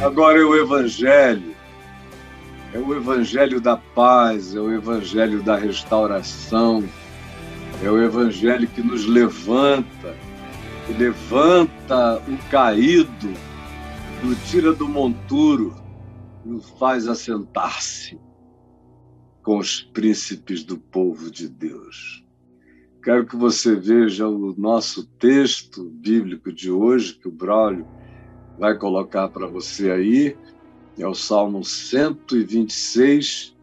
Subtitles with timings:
[0.00, 1.56] Agora é o Evangelho.
[2.72, 6.84] É o Evangelho da paz, é o Evangelho da restauração,
[7.82, 10.16] é o Evangelho que nos levanta,
[10.86, 13.32] que levanta o caído,
[14.22, 15.74] o tira do monturo
[16.46, 18.20] e o faz assentar-se
[19.42, 22.24] com os príncipes do povo de Deus.
[23.02, 27.97] Quero que você veja o nosso texto bíblico de hoje, que o Braulio
[28.58, 30.36] vai colocar para você aí,
[30.98, 33.56] é o Salmo 126,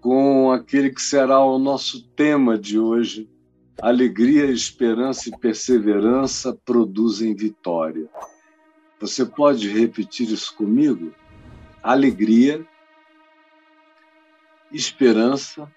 [0.00, 3.30] com aquele que será o nosso tema de hoje.
[3.80, 8.08] Alegria, esperança e perseverança produzem vitória.
[9.00, 11.14] Você pode repetir isso comigo?
[11.80, 12.66] Alegria,
[14.72, 15.70] esperança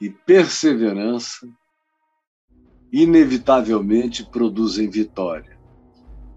[0.00, 1.46] e perseverança
[2.90, 5.58] inevitavelmente produzem vitória.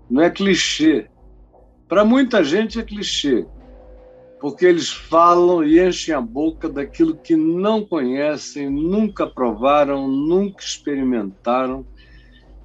[0.09, 1.09] Não é clichê,
[1.93, 3.45] para muita gente é clichê,
[4.41, 11.85] porque eles falam e enchem a boca daquilo que não conhecem, nunca provaram, nunca experimentaram.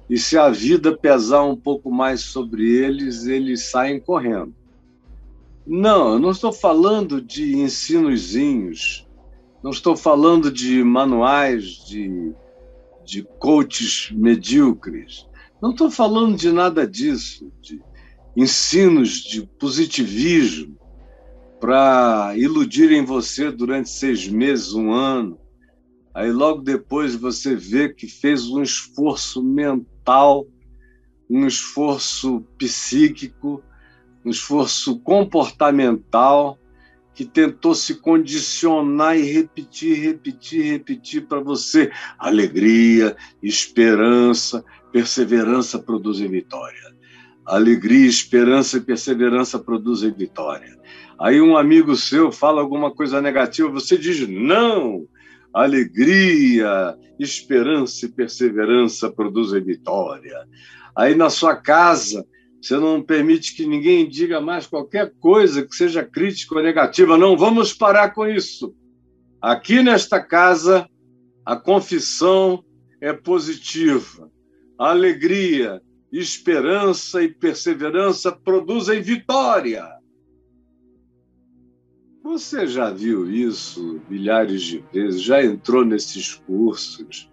[0.09, 4.51] E se a vida pesar um pouco mais sobre eles, eles saem correndo.
[5.63, 9.07] Não, eu não estou falando de ensinozinhos,
[9.61, 12.33] não estou falando de manuais de,
[13.05, 15.27] de coaches medíocres,
[15.61, 17.79] não estou falando de nada disso, de
[18.39, 20.79] ensinos de positivismo
[21.59, 25.37] para iludirem você durante seis meses, um ano.
[26.13, 30.47] Aí logo depois você vê que fez um esforço mental,
[31.29, 33.61] um esforço psíquico,
[34.23, 36.57] um esforço comportamental
[37.13, 46.88] que tentou se condicionar e repetir, repetir, repetir para você alegria, esperança, perseverança produzem vitória.
[47.49, 50.77] Alegria, esperança e perseverança produzem vitória.
[51.19, 55.07] Aí um amigo seu fala alguma coisa negativa, você diz não.
[55.51, 60.47] Alegria, esperança e perseverança produzem vitória.
[60.95, 62.23] Aí na sua casa,
[62.61, 67.17] você não permite que ninguém diga mais qualquer coisa que seja crítica ou negativa.
[67.17, 68.75] Não vamos parar com isso.
[69.41, 70.87] Aqui nesta casa,
[71.43, 72.63] a confissão
[73.01, 74.29] é positiva.
[74.77, 79.87] A alegria, esperança e perseverança produzem vitória.
[82.23, 87.29] Você já viu isso milhares de vezes, já entrou nesses cursos,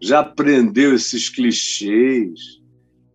[0.00, 2.60] já aprendeu esses clichês,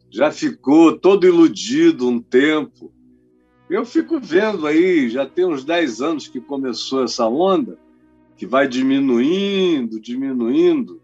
[0.09, 2.94] já ficou todo iludido um tempo.
[3.70, 7.78] Eu fico vendo aí, já tem uns 10 anos que começou essa onda,
[8.38, 11.02] que vai diminuindo, diminuindo.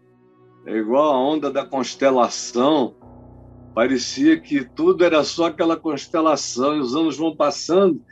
[0.64, 2.94] É igual a onda da constelação
[3.74, 8.04] Parecia que tudo era só aquela constelação, e os anos vão passando,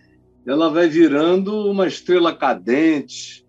[0.47, 3.47] ela vai virando uma estrela cadente.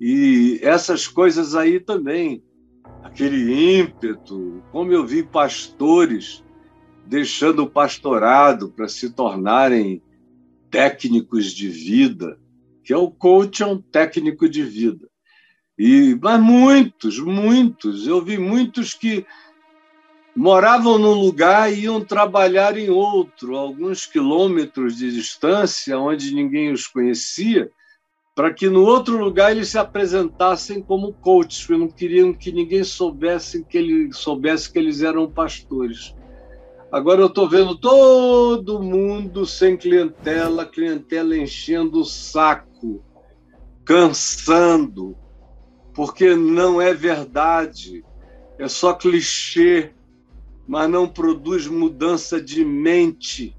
[0.00, 2.42] E essas coisas aí também,
[3.02, 6.42] aquele ímpeto, como eu vi pastores
[7.06, 10.02] deixando o pastorado para se tornarem
[10.70, 12.38] técnicos de vida,
[12.82, 15.08] que é o coach é um técnico de vida.
[15.78, 19.24] E mas muitos, muitos, eu vi muitos que
[20.34, 26.86] moravam num lugar e iam trabalhar em outro, alguns quilômetros de distância, onde ninguém os
[26.86, 27.70] conhecia,
[28.34, 32.82] para que no outro lugar eles se apresentassem como coaches, porque não queriam que ninguém
[32.82, 36.14] soubesse que, ele, soubesse que eles eram pastores.
[36.90, 43.04] Agora eu estou vendo todo mundo sem clientela, clientela enchendo o saco,
[43.84, 45.16] cansando,
[45.92, 48.04] porque não é verdade,
[48.58, 49.92] é só clichê,
[50.66, 53.56] mas não produz mudança de mente.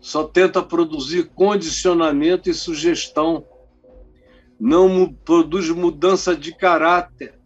[0.00, 3.44] Só tenta produzir condicionamento e sugestão.
[4.58, 7.38] Não produz mudança de caráter.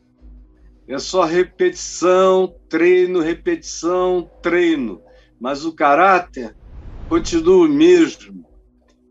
[0.86, 5.00] É só repetição, treino, repetição, treino.
[5.40, 6.54] Mas o caráter
[7.08, 8.44] continua o mesmo.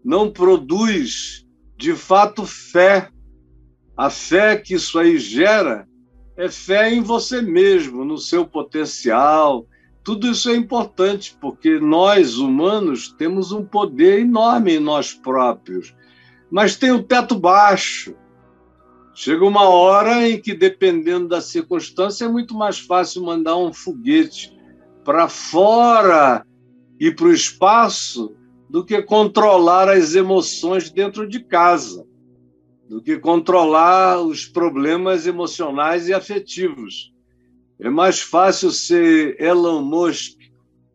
[0.03, 1.47] Não produz,
[1.77, 3.09] de fato, fé.
[3.97, 5.87] A fé que isso aí gera
[6.41, 9.67] é fé em você mesmo, no seu potencial.
[10.03, 15.93] Tudo isso é importante, porque nós, humanos, temos um poder enorme em nós próprios,
[16.49, 18.15] mas tem o teto baixo.
[19.13, 24.51] Chega uma hora em que, dependendo da circunstância, é muito mais fácil mandar um foguete
[25.05, 26.43] para fora
[26.99, 28.35] e para o espaço
[28.67, 32.03] do que controlar as emoções dentro de casa
[32.91, 37.13] do que controlar os problemas emocionais e afetivos.
[37.79, 40.37] É mais fácil ser Elon Musk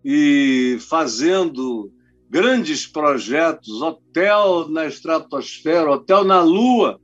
[0.05, 1.91] e fazendo
[2.29, 7.01] grandes projetos, hotel na estratosfera, hotel na Lua,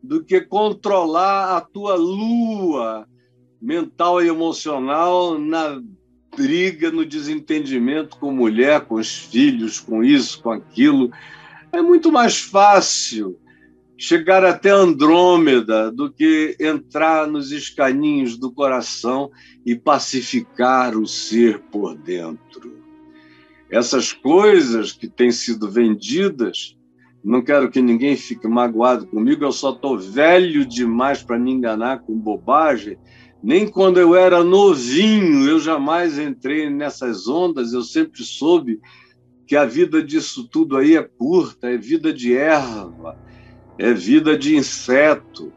[0.00, 3.04] do que controlar a tua lua
[3.60, 5.82] mental e emocional na
[6.36, 11.10] briga, no desentendimento com mulher, com os filhos, com isso, com aquilo.
[11.72, 13.36] É muito mais fácil
[13.98, 19.30] chegar até Andrômeda do que entrar nos escaninhos do coração
[19.64, 22.76] e pacificar o ser por dentro.
[23.70, 26.76] Essas coisas que têm sido vendidas,
[27.24, 32.00] não quero que ninguém fique magoado comigo, eu só estou velho demais para me enganar
[32.00, 32.98] com bobagem.
[33.42, 38.78] Nem quando eu era novinho, eu jamais entrei nessas ondas, eu sempre soube
[39.46, 43.16] que a vida disso tudo aí é curta, é vida de erva,
[43.78, 45.52] é vida de inseto,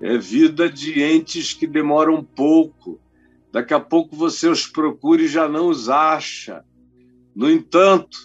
[0.00, 3.00] é vida de entes que demoram pouco.
[3.52, 6.64] Daqui a pouco você os procura e já não os acha.
[7.36, 8.18] No entanto,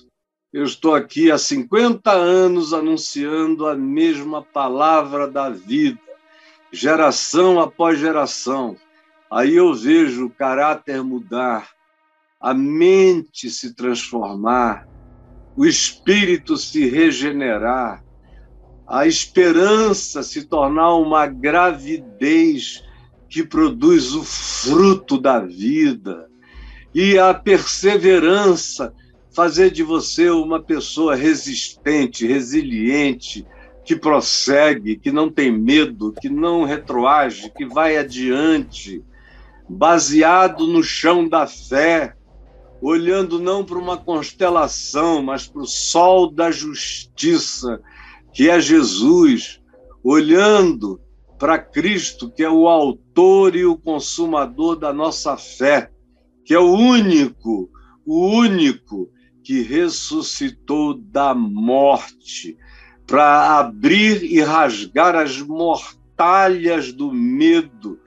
[0.51, 5.99] eu estou aqui há 50 anos anunciando a mesma palavra da vida,
[6.71, 8.77] geração após geração.
[9.29, 11.69] Aí eu vejo o caráter mudar,
[12.39, 14.87] a mente se transformar,
[15.55, 18.03] o espírito se regenerar,
[18.87, 22.83] a esperança se tornar uma gravidez
[23.29, 26.29] que produz o fruto da vida,
[26.95, 28.93] e a perseverança
[29.35, 33.45] fazer de você uma pessoa resistente, resiliente,
[33.83, 39.03] que prossegue, que não tem medo, que não retroage, que vai adiante,
[39.69, 42.15] baseado no chão da fé,
[42.81, 47.81] olhando não para uma constelação, mas para o sol da justiça
[48.37, 49.59] que é Jesus,
[50.03, 51.01] olhando
[51.39, 55.89] para Cristo, que é o autor e o consumador da nossa fé,
[56.45, 57.67] que é o único,
[58.05, 59.09] o único
[59.43, 62.55] que ressuscitou da morte
[63.07, 67.99] para abrir e rasgar as mortalhas do medo,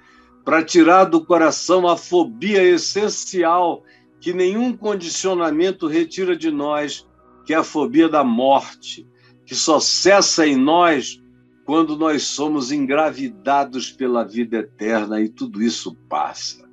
[0.44, 3.82] para tirar do coração a fobia essencial
[4.20, 7.04] que nenhum condicionamento retira de nós,
[7.44, 9.09] que é a fobia da morte
[9.50, 11.20] que só cessa em nós
[11.64, 16.70] quando nós somos engravidados pela vida eterna e tudo isso passa.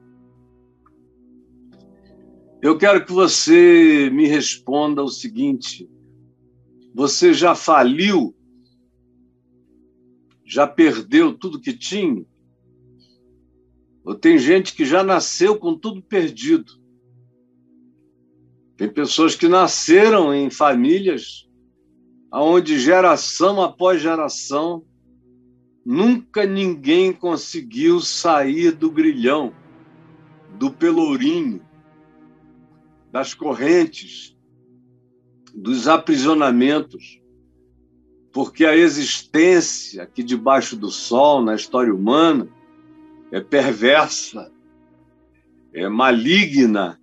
[2.62, 5.90] Eu quero que você me responda o seguinte:
[6.94, 8.36] você já faliu?
[10.46, 12.24] Já perdeu tudo que tinha?
[14.06, 16.74] Ou tem gente que já nasceu com tudo perdido?
[18.78, 21.47] Tem pessoas que nasceram em famílias
[22.32, 24.84] onde geração após geração
[25.86, 29.54] nunca ninguém conseguiu sair do grilhão,
[30.58, 31.62] do pelourinho,
[33.12, 34.36] das correntes,
[35.56, 37.22] dos aprisionamentos,
[38.34, 42.48] porque a existência aqui debaixo do sol, na história humana,
[43.32, 44.52] é perversa,
[45.74, 47.00] é maligna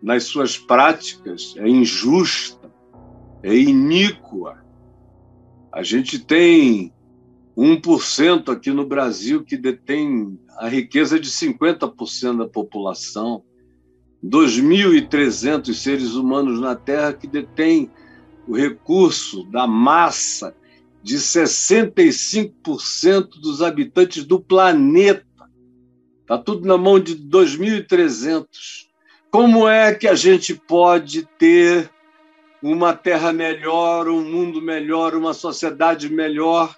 [0.00, 2.63] nas suas práticas, é injusta
[3.44, 4.64] é iníqua.
[5.70, 6.90] A gente tem
[7.54, 13.44] 1% aqui no Brasil que detém a riqueza de 50% da população,
[14.24, 17.90] 2.300 seres humanos na Terra que detêm
[18.48, 20.56] o recurso da massa
[21.02, 25.22] de 65% dos habitantes do planeta.
[26.22, 28.46] Está tudo na mão de 2.300.
[29.30, 31.90] Como é que a gente pode ter
[32.72, 36.74] uma terra melhor, um mundo melhor, uma sociedade melhor?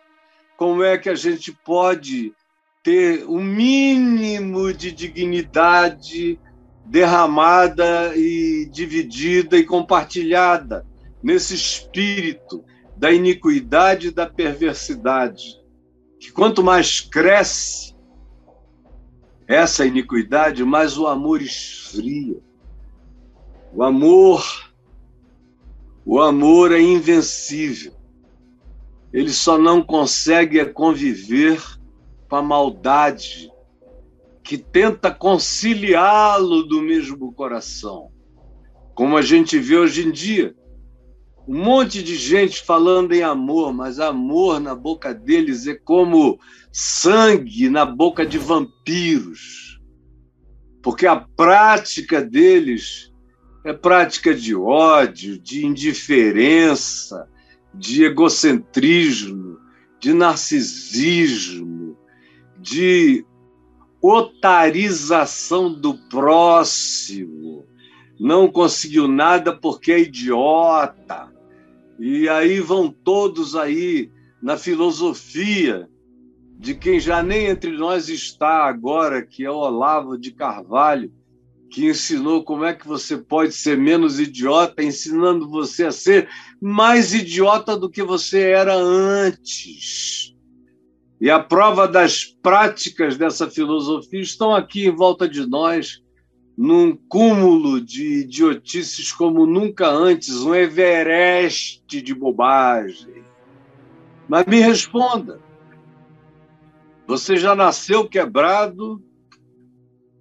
[0.57, 2.35] Como é que a gente pode
[2.83, 6.41] ter um mínimo de dignidade
[6.85, 10.85] derramada e dividida e compartilhada
[11.23, 12.65] nesse espírito
[12.97, 15.63] da iniquidade e da perversidade?
[16.19, 17.95] Que quanto mais cresce
[19.47, 22.41] essa iniquidade, mais o amor esfria.
[23.73, 24.66] O amor
[26.07, 27.93] o amor é invencível.
[29.13, 31.61] Ele só não consegue conviver
[32.29, 33.51] com a maldade
[34.41, 38.13] que tenta conciliá-lo do mesmo coração.
[38.95, 40.55] Como a gente vê hoje em dia,
[41.49, 46.39] um monte de gente falando em amor, mas amor na boca deles é como
[46.71, 49.81] sangue na boca de vampiros.
[50.81, 53.13] Porque a prática deles
[53.67, 57.29] é prática de ódio, de indiferença,
[57.75, 59.59] de egocentrismo,
[59.99, 61.99] de narcisismo,
[62.61, 63.27] de
[64.01, 67.65] otarização do próximo,
[68.21, 71.29] não conseguiu nada porque é idiota.
[71.99, 75.91] E aí vão todos aí na filosofia
[76.57, 81.13] de quem já nem entre nós está agora, que é o Olavo de Carvalho,
[81.71, 86.29] que ensinou como é que você pode ser menos idiota, ensinando você a ser
[86.61, 90.35] mais idiota do que você era antes.
[91.21, 96.03] E a prova das práticas dessa filosofia estão aqui em volta de nós,
[96.57, 103.25] num cúmulo de idiotices como nunca antes, um Everest de bobagem.
[104.29, 105.41] Mas me responda:
[107.07, 109.03] você já nasceu quebrado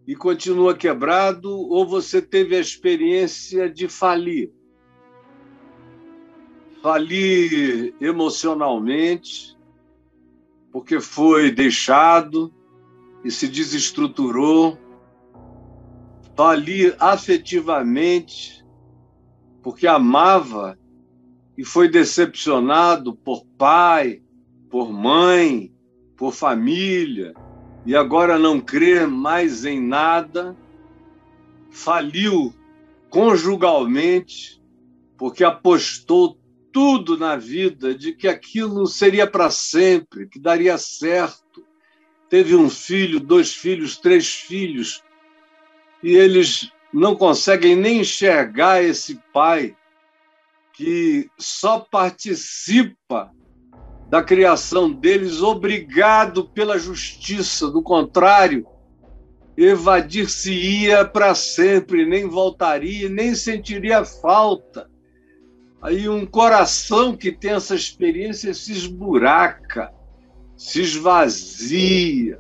[0.08, 4.52] e continua quebrado, ou você teve a experiência de falir?
[6.82, 9.58] Falir emocionalmente,
[10.72, 12.54] porque foi deixado
[13.24, 14.78] e se desestruturou
[16.38, 18.64] ali afetivamente,
[19.64, 20.78] porque amava
[21.58, 24.22] e foi decepcionado por pai,
[24.70, 25.74] por mãe,
[26.16, 27.34] por família,
[27.86, 30.58] e agora não crê mais em nada,
[31.70, 32.54] faliu
[33.10, 34.62] conjugalmente,
[35.18, 36.38] porque apostou
[36.72, 41.64] tudo na vida de que aquilo seria para sempre, que daria certo.
[42.30, 45.04] Teve um filho, dois filhos, três filhos,
[46.02, 49.76] e eles não conseguem nem enxergar esse pai
[50.74, 53.35] que só participa
[54.10, 58.66] da criação deles obrigado pela justiça, do contrário,
[59.58, 64.90] evadir-se-ia para sempre, nem voltaria, nem sentiria falta.
[65.82, 69.94] Aí um coração que tem essa experiência se esburaca,
[70.58, 72.40] se esvazia,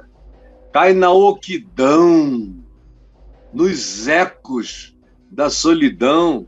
[0.71, 2.55] cai na oquidão,
[3.53, 4.95] nos ecos
[5.31, 6.47] da solidão.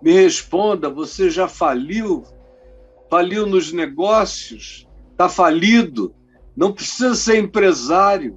[0.00, 2.24] Me responda, você já faliu?
[3.14, 4.88] Faliu nos negócios?
[5.12, 6.12] Está falido?
[6.56, 8.36] Não precisa ser empresário.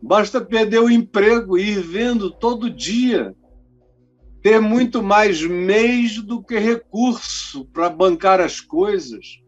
[0.00, 3.34] Basta perder o emprego e ir vendo todo dia.
[4.40, 9.40] Ter muito mais meios do que recurso para bancar as coisas.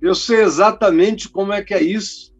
[0.00, 2.32] Eu sei exatamente como é que é isso.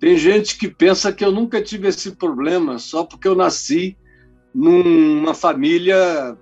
[0.00, 3.96] Tem gente que pensa que eu nunca tive esse problema só porque eu nasci
[4.52, 6.36] numa família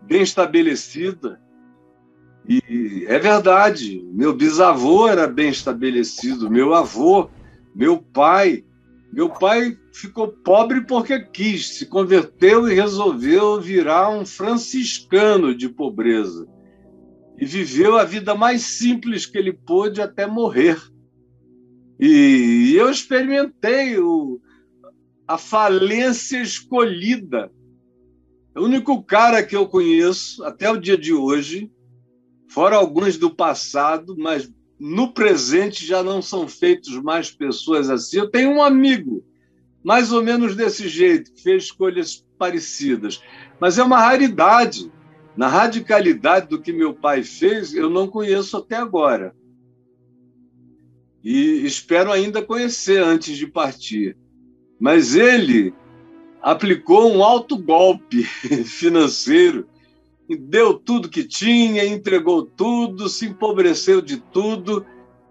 [0.00, 1.41] bem estabelecida.
[2.48, 7.30] E é verdade, meu bisavô era bem estabelecido, meu avô,
[7.74, 8.64] meu pai.
[9.12, 16.48] Meu pai ficou pobre porque quis, se converteu e resolveu virar um franciscano de pobreza.
[17.38, 20.80] E viveu a vida mais simples que ele pôde até morrer.
[22.00, 24.40] E eu experimentei o,
[25.26, 27.50] a falência escolhida.
[28.56, 31.70] O único cara que eu conheço até o dia de hoje,
[32.52, 38.18] fora alguns do passado, mas no presente já não são feitos mais pessoas assim.
[38.18, 39.24] Eu tenho um amigo,
[39.82, 43.22] mais ou menos desse jeito, que fez escolhas parecidas,
[43.58, 44.90] mas é uma raridade.
[45.34, 49.34] Na radicalidade do que meu pai fez, eu não conheço até agora.
[51.24, 54.14] E espero ainda conhecer antes de partir.
[54.78, 55.72] Mas ele
[56.42, 58.24] aplicou um alto golpe
[58.66, 59.66] financeiro,
[60.36, 64.84] deu tudo que tinha, entregou tudo, se empobreceu de tudo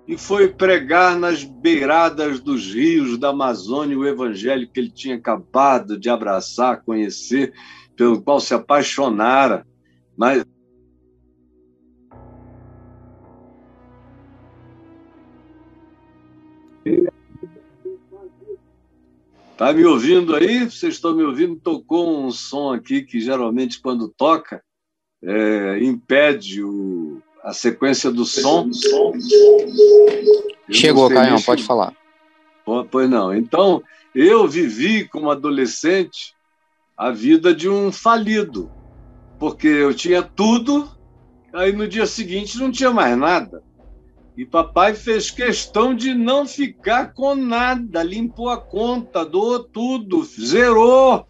[0.07, 5.97] e foi pregar nas beiradas dos rios da Amazônia o evangelho que ele tinha acabado
[5.97, 7.53] de abraçar, conhecer,
[7.95, 9.65] pelo qual se apaixonara.
[10.17, 10.43] Mas
[19.61, 20.65] Tá me ouvindo aí?
[20.65, 21.55] Vocês estão me ouvindo?
[21.55, 24.63] Tocou um som aqui que geralmente quando toca
[25.23, 28.69] é, impede o, a sequência do som.
[30.69, 31.93] Chegou, Caio, pode falar.
[32.89, 33.33] Pois não.
[33.33, 33.83] Então,
[34.15, 36.33] eu vivi como adolescente
[36.97, 38.71] a vida de um falido,
[39.39, 40.87] porque eu tinha tudo,
[41.53, 43.63] aí no dia seguinte não tinha mais nada.
[44.37, 51.27] E papai fez questão de não ficar com nada, limpou a conta, doou tudo, zerou.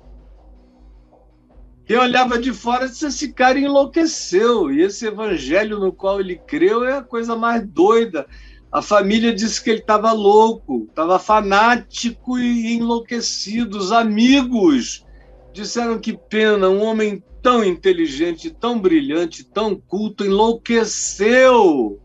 [1.91, 4.71] Quem olhava de fora disse: esse cara enlouqueceu.
[4.71, 8.25] E esse evangelho no qual ele creu é a coisa mais doida.
[8.71, 13.77] A família disse que ele estava louco, estava fanático e enlouquecido.
[13.77, 15.05] Os amigos
[15.51, 22.01] disseram que pena, um homem tão inteligente, tão brilhante, tão culto, enlouqueceu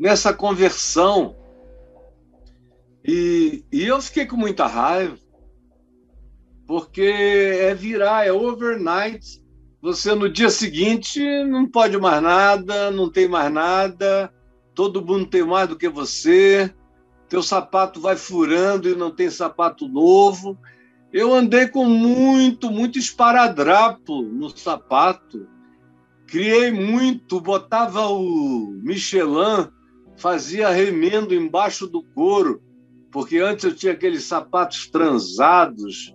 [0.00, 1.36] nessa conversão.
[3.04, 5.18] E, e eu fiquei com muita raiva,
[6.72, 9.42] porque é virar, é overnight.
[9.82, 14.32] Você no dia seguinte não pode mais nada, não tem mais nada,
[14.74, 16.74] todo mundo tem mais do que você,
[17.28, 20.58] teu sapato vai furando e não tem sapato novo.
[21.12, 25.46] Eu andei com muito, muito esparadrapo no sapato.
[26.26, 29.68] Criei muito, botava o Michelin,
[30.16, 32.62] fazia remendo embaixo do couro,
[33.10, 36.14] porque antes eu tinha aqueles sapatos transados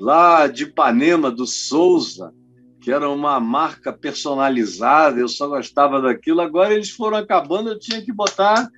[0.00, 2.32] lá de Ipanema, do Souza,
[2.80, 6.40] que era uma marca personalizada, eu só gostava daquilo.
[6.40, 8.68] Agora eles foram acabando, eu tinha que botar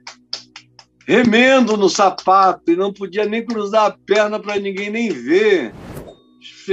[1.07, 5.73] remendo no sapato e não podia nem cruzar a perna para ninguém nem ver.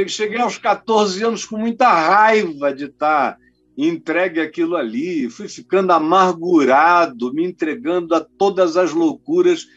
[0.08, 3.38] Cheguei aos 14 anos com muita raiva de estar
[3.78, 9.68] entregue aquilo ali, fui ficando amargurado, me entregando a todas as loucuras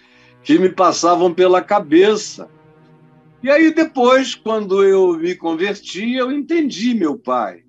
[0.43, 2.49] que me passavam pela cabeça.
[3.43, 7.65] E aí depois, quando eu me converti, eu entendi meu pai.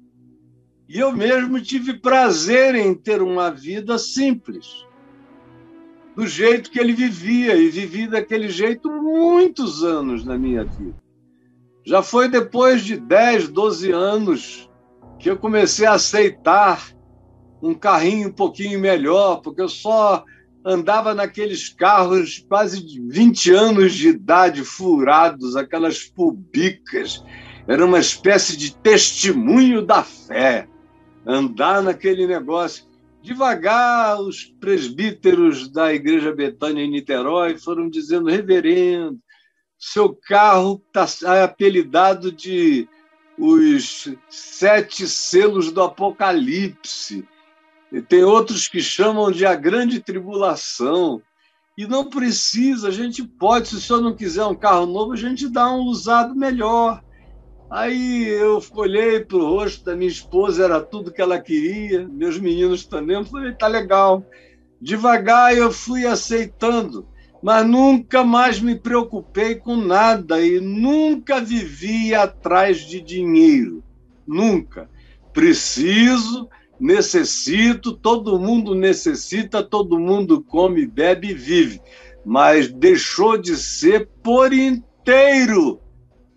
[0.88, 4.86] E eu mesmo tive prazer em ter uma vida simples
[6.15, 10.96] do jeito que ele vivia, e vivi daquele jeito muitos anos na minha vida.
[11.84, 14.70] Já foi depois de 10, 12 anos
[15.18, 16.94] que eu comecei a aceitar
[17.62, 20.24] um carrinho um pouquinho melhor, porque eu só
[20.65, 27.24] andava naqueles carros quase de 20 anos de idade, furados, aquelas pubicas.
[27.67, 30.67] Era uma espécie de testemunho da fé,
[31.25, 32.86] andar naquele negócio.
[33.22, 39.17] Devagar, os presbíteros da Igreja Betânia em Niterói foram dizendo: Reverendo,
[39.77, 42.88] seu carro está apelidado de
[43.38, 47.27] os sete selos do Apocalipse.
[48.01, 51.21] Tem outros que chamam de a grande tribulação.
[51.77, 55.17] E não precisa, a gente pode, se o senhor não quiser um carro novo, a
[55.17, 57.03] gente dá um usado melhor.
[57.69, 62.38] Aí eu olhei para o rosto da minha esposa, era tudo que ela queria, meus
[62.38, 63.15] meninos também.
[63.15, 64.23] Eu falei, tá legal.
[64.79, 67.08] Devagar eu fui aceitando,
[67.41, 73.84] mas nunca mais me preocupei com nada e nunca vivi atrás de dinheiro.
[74.27, 74.88] Nunca.
[75.34, 76.47] Preciso,
[76.84, 81.82] necessito, todo mundo necessita, todo mundo come, bebe e vive.
[82.26, 85.80] Mas deixou de ser por inteiro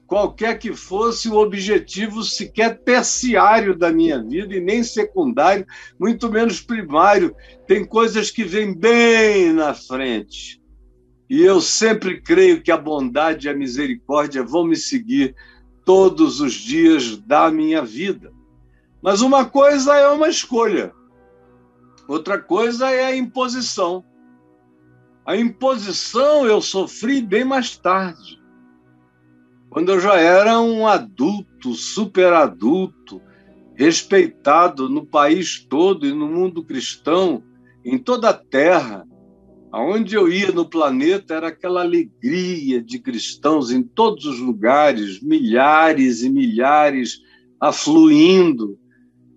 [0.07, 5.67] qualquer que fosse o objetivo sequer terciário da minha vida e nem secundário,
[5.99, 7.35] muito menos primário.
[7.67, 10.63] Tem coisas que vêm bem na frente.
[11.29, 15.35] E eu sempre creio que a bondade e a misericórdia vão me seguir
[15.85, 18.36] todos os dias da minha vida.
[19.07, 20.93] Mas uma coisa é uma escolha,
[22.09, 24.05] outra coisa é a imposição.
[25.25, 28.45] A imposição eu sofri bem mais tarde
[29.71, 33.23] quando eu já era um adulto, super adulto,
[33.77, 37.45] respeitado no país todo e no mundo cristão,
[37.85, 39.07] em toda a terra,
[39.71, 46.23] aonde eu ia no planeta era aquela alegria de cristãos em todos os lugares, milhares
[46.23, 47.21] e milhares
[47.61, 48.77] afluindo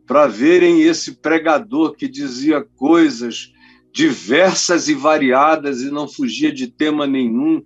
[0.10, 3.54] para verem esse pregador que dizia coisas
[3.94, 7.64] diversas e variadas e não fugia de tema nenhum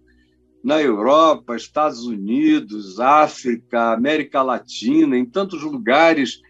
[0.62, 6.42] na Europa, Estados Unidos, África, América Latina, em tantos lugares.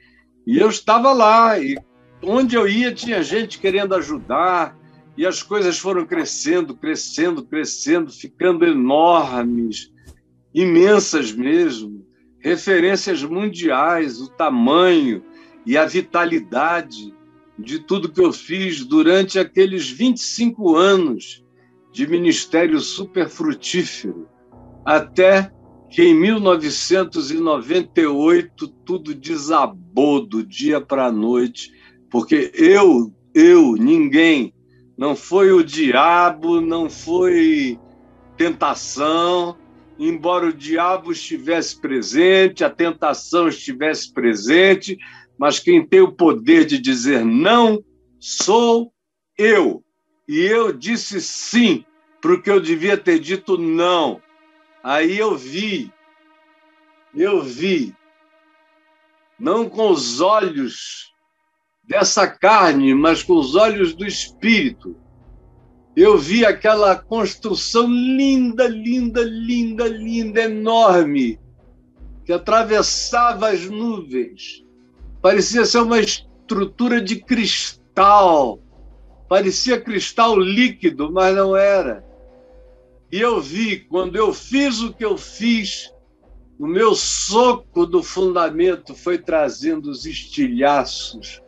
[0.47, 1.77] E eu estava lá, e
[2.23, 4.75] onde eu ia tinha gente querendo ajudar,
[5.15, 9.91] e as coisas foram crescendo, crescendo, crescendo, ficando enormes,
[10.55, 12.03] imensas mesmo,
[12.39, 15.23] referências mundiais, o tamanho
[15.65, 17.13] e a vitalidade
[17.57, 21.41] de tudo que eu fiz durante aqueles 25 anos
[21.91, 24.27] de ministério superfrutífero,
[24.83, 25.51] até
[25.89, 31.71] que em 1998 tudo desabou do dia para a noite,
[32.09, 34.53] porque eu, eu, ninguém,
[34.97, 37.79] não foi o diabo, não foi
[38.35, 39.55] tentação,
[39.99, 44.97] embora o diabo estivesse presente, a tentação estivesse presente,
[45.43, 47.83] mas quem tem o poder de dizer não
[48.17, 48.93] sou
[49.37, 49.83] eu.
[50.25, 51.83] E eu disse sim,
[52.21, 54.21] porque eu devia ter dito não.
[54.81, 55.91] Aí eu vi,
[57.13, 57.93] eu vi,
[59.37, 61.11] não com os olhos
[61.83, 64.95] dessa carne, mas com os olhos do espírito.
[65.93, 71.37] Eu vi aquela construção linda, linda, linda, linda, enorme,
[72.23, 74.62] que atravessava as nuvens.
[75.23, 78.59] Parecia ser uma estrutura de cristal
[79.33, 82.05] Parecia cristal líquido, mas não era.
[83.11, 85.91] E eu vi, quando eu fiz o que eu fiz,
[86.59, 91.41] O meu soco do fundamento foi trazendo os estilhaços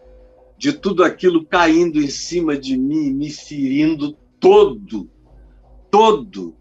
[0.58, 5.08] de tudo aquilo caindo em cima de mim, me ferindo todo,
[5.92, 6.56] todo.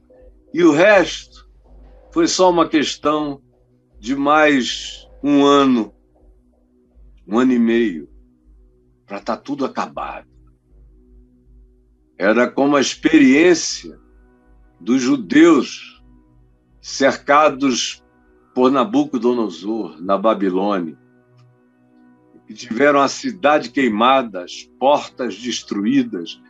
[0.53, 1.49] E o resto
[2.13, 3.41] foi só uma questão
[3.99, 5.94] de mais um ano,
[7.27, 8.09] um ano e meio,
[9.07, 10.29] para estar tá tudo acabado.
[12.17, 13.99] Era como a experiência
[14.81, 16.03] dos judeus
[16.81, 18.05] cercados
[18.55, 20.97] por Nabucodonosor, na Babilônia,
[22.47, 26.41] que tiveram a cidade queimada, as portas destruídas,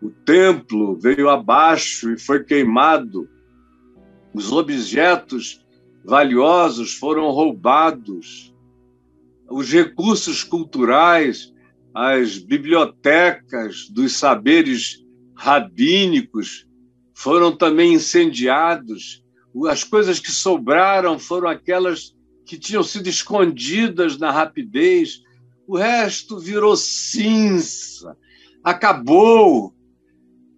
[0.00, 3.28] o templo veio abaixo e foi queimado,
[4.34, 5.64] os objetos
[6.04, 8.51] valiosos foram roubados,
[9.50, 11.52] os recursos culturais,
[11.94, 15.02] as bibliotecas dos saberes
[15.34, 16.66] rabínicos
[17.14, 19.22] foram também incendiados.
[19.68, 22.14] As coisas que sobraram foram aquelas
[22.46, 25.20] que tinham sido escondidas na rapidez.
[25.66, 28.16] O resto virou cinza,
[28.64, 29.74] acabou.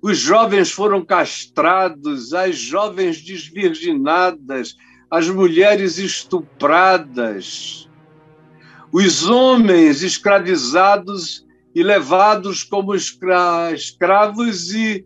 [0.02, 4.76] Os jovens foram castrados, as jovens desvirginadas,
[5.10, 7.88] as mulheres estupradas,
[8.96, 15.04] os homens escravizados e levados como escravos e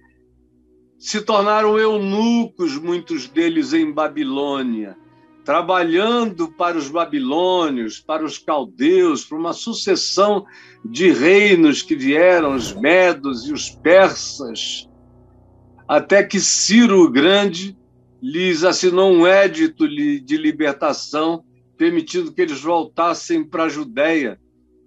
[0.99, 4.95] se tornaram eunucos, muitos deles em Babilônia,
[5.43, 10.45] trabalhando para os babilônios, para os caldeus, para uma sucessão
[10.85, 14.87] de reinos que vieram, os medos e os persas,
[15.89, 17.75] até que Ciro o Grande
[18.21, 21.43] lhes assinou um édito de libertação,
[21.79, 24.39] permitindo que eles voltassem para a Judéia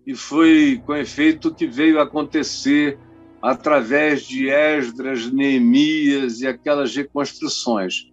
[0.05, 2.99] e foi com efeito que veio acontecer
[3.41, 8.11] através de Esdras, Neemias e aquelas reconstruções.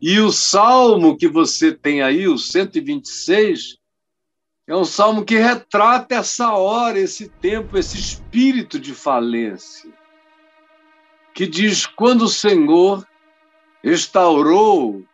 [0.00, 3.76] E o salmo que você tem aí, o 126,
[4.66, 9.92] é um salmo que retrata essa hora, esse tempo, esse espírito de falência,
[11.34, 13.06] que diz: quando o Senhor
[13.82, 15.04] restaurou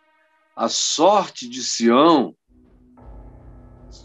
[0.55, 2.35] a sorte de Sião,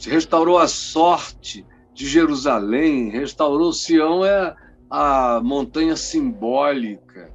[0.02, 4.56] restaurou a sorte de Jerusalém, restaurou Sião é
[4.90, 7.34] a montanha simbólica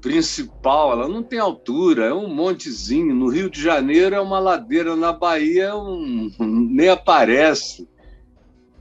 [0.00, 3.14] principal, ela não tem altura, é um montezinho.
[3.14, 7.88] No Rio de Janeiro é uma ladeira, na Bahia é um, nem aparece.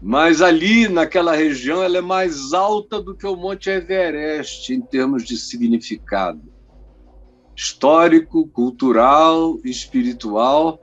[0.02, 5.26] Mas ali, naquela região, ela é mais alta do que o Monte Everest, em termos
[5.26, 6.42] de significado
[7.60, 10.80] histórico, cultural, espiritual,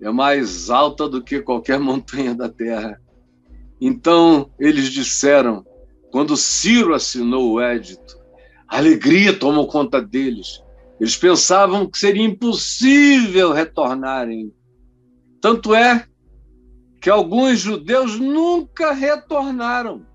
[0.00, 3.00] é mais alta do que qualquer montanha da Terra.
[3.80, 5.64] Então, eles disseram,
[6.10, 8.18] quando Ciro assinou o édito,
[8.68, 10.62] a alegria tomou conta deles.
[11.00, 14.52] Eles pensavam que seria impossível retornarem.
[15.40, 16.06] Tanto é
[17.00, 20.06] que alguns judeus nunca retornaram.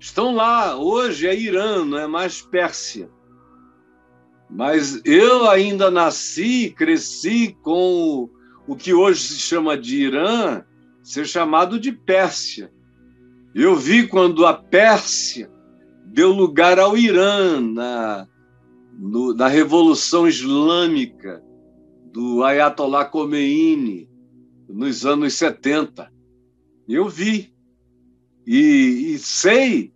[0.00, 3.08] Estão lá, hoje é Irã, não é mais Pérsia.
[4.54, 8.30] Mas eu ainda nasci, cresci com
[8.68, 10.62] o que hoje se chama de Irã,
[11.02, 12.72] ser chamado de Pérsia.
[13.52, 15.50] Eu vi quando a Pérsia
[16.06, 18.28] deu lugar ao Irã na,
[18.96, 21.42] no, na Revolução Islâmica
[22.12, 24.08] do Ayatollah Khomeini
[24.68, 26.12] nos anos 70.
[26.88, 27.52] Eu vi
[28.46, 29.93] e, e sei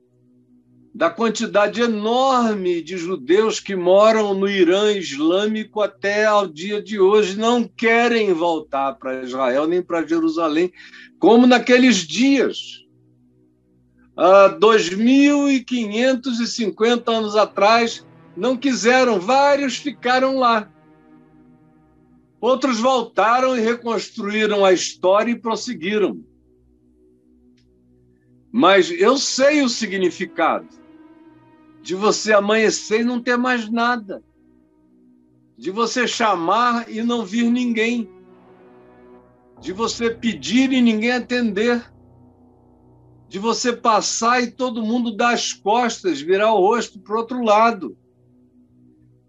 [0.99, 7.39] da quantidade enorme de judeus que moram no Irã islâmico até ao dia de hoje,
[7.39, 10.73] não querem voltar para Israel nem para Jerusalém,
[11.21, 12.85] como naqueles dias.
[14.17, 18.05] Há 2.550 anos atrás,
[18.37, 20.69] não quiseram, vários ficaram lá.
[22.41, 26.21] Outros voltaram e reconstruíram a história e prosseguiram.
[28.51, 30.78] Mas eu sei o significado
[31.89, 34.23] de você amanhecer e não ter mais nada,
[35.57, 38.11] de você chamar e não vir ninguém,
[39.59, 41.91] de você pedir e ninguém atender,
[43.27, 47.43] de você passar e todo mundo dar as costas, virar o rosto para o outro
[47.43, 47.97] lado.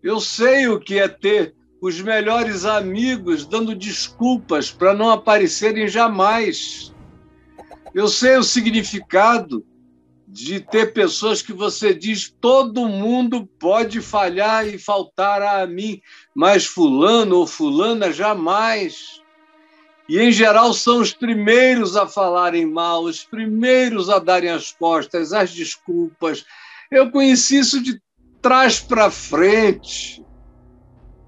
[0.04, 6.93] Eu sei o que é ter os melhores amigos dando desculpas para não aparecerem jamais.
[7.93, 9.65] Eu sei o significado
[10.31, 15.99] de ter pessoas que você diz todo mundo pode falhar e faltar a mim,
[16.35, 19.21] mas fulano ou fulana jamais.
[20.07, 25.33] E em geral são os primeiros a falarem mal, os primeiros a darem as costas,
[25.33, 26.45] as desculpas.
[26.91, 27.99] Eu conheci isso de
[28.41, 30.23] trás para frente.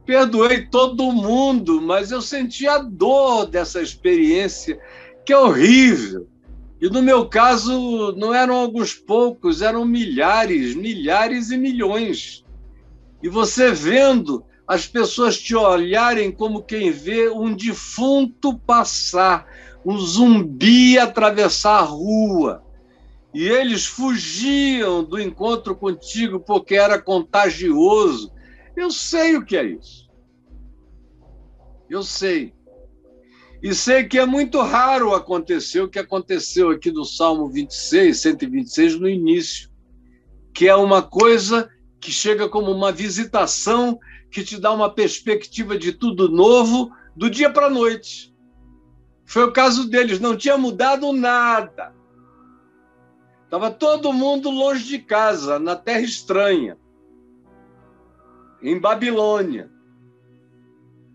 [0.06, 4.80] perdoei todo mundo, mas eu senti a dor dessa experiência,
[5.26, 6.31] que é horrível.
[6.82, 12.44] E no meu caso, não eram alguns poucos, eram milhares, milhares e milhões.
[13.22, 19.46] E você vendo as pessoas te olharem como quem vê um defunto passar,
[19.86, 22.64] um zumbi atravessar a rua.
[23.32, 28.34] E eles fugiam do encontro contigo porque era contagioso.
[28.76, 30.10] Eu sei o que é isso.
[31.88, 32.56] Eu sei.
[33.62, 39.00] E sei que é muito raro acontecer o que aconteceu aqui no Salmo 26, 126,
[39.00, 39.70] no início,
[40.52, 41.70] que é uma coisa
[42.00, 44.00] que chega como uma visitação
[44.32, 48.34] que te dá uma perspectiva de tudo novo do dia para a noite.
[49.26, 51.94] Foi o caso deles, não tinha mudado nada.
[53.46, 56.78] Estava todo mundo longe de casa, na terra estranha,
[58.60, 59.71] em Babilônia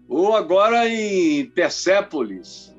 [0.09, 2.75] ou agora em Persépolis,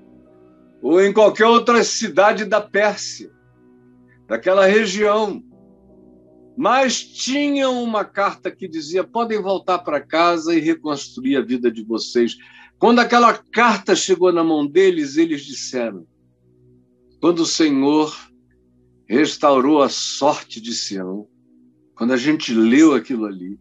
[0.82, 3.32] ou em qualquer outra cidade da Pérsia,
[4.28, 5.44] daquela região.
[6.56, 11.84] Mas tinham uma carta que dizia: podem voltar para casa e reconstruir a vida de
[11.84, 12.36] vocês.
[12.80, 16.08] Quando aquela carta chegou na mão deles, eles disseram:
[17.20, 18.16] quando o Senhor
[19.08, 21.28] restaurou a sorte de Sião,
[21.96, 23.60] quando a gente leu aquilo ali,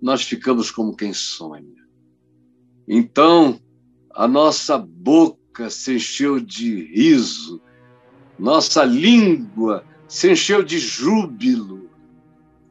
[0.00, 1.82] nós ficamos como quem sonha.
[2.86, 3.60] Então,
[4.14, 7.60] a nossa boca se encheu de riso,
[8.38, 11.90] nossa língua se encheu de júbilo.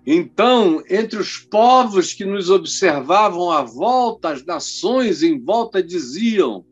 [0.05, 6.65] Então, entre os povos que nos observavam à volta, as nações em volta diziam: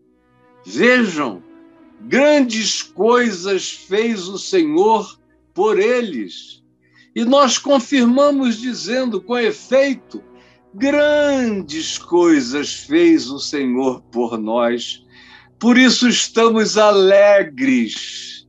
[0.66, 1.42] Vejam,
[2.02, 5.20] grandes coisas fez o Senhor
[5.54, 6.64] por eles.
[7.16, 10.24] E nós confirmamos dizendo, com efeito,
[10.74, 15.04] Grandes coisas fez o Senhor por nós,
[15.58, 18.48] por isso estamos alegres,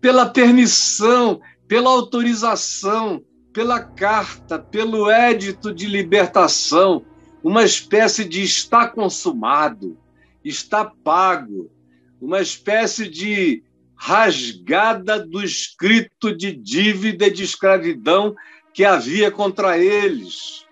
[0.00, 7.04] pela permissão, pela autorização, pela carta, pelo édito de libertação,
[7.44, 9.98] uma espécie de está consumado,
[10.42, 11.70] está pago,
[12.18, 13.62] uma espécie de
[13.94, 18.34] rasgada do escrito de dívida de escravidão
[18.72, 20.62] que havia contra eles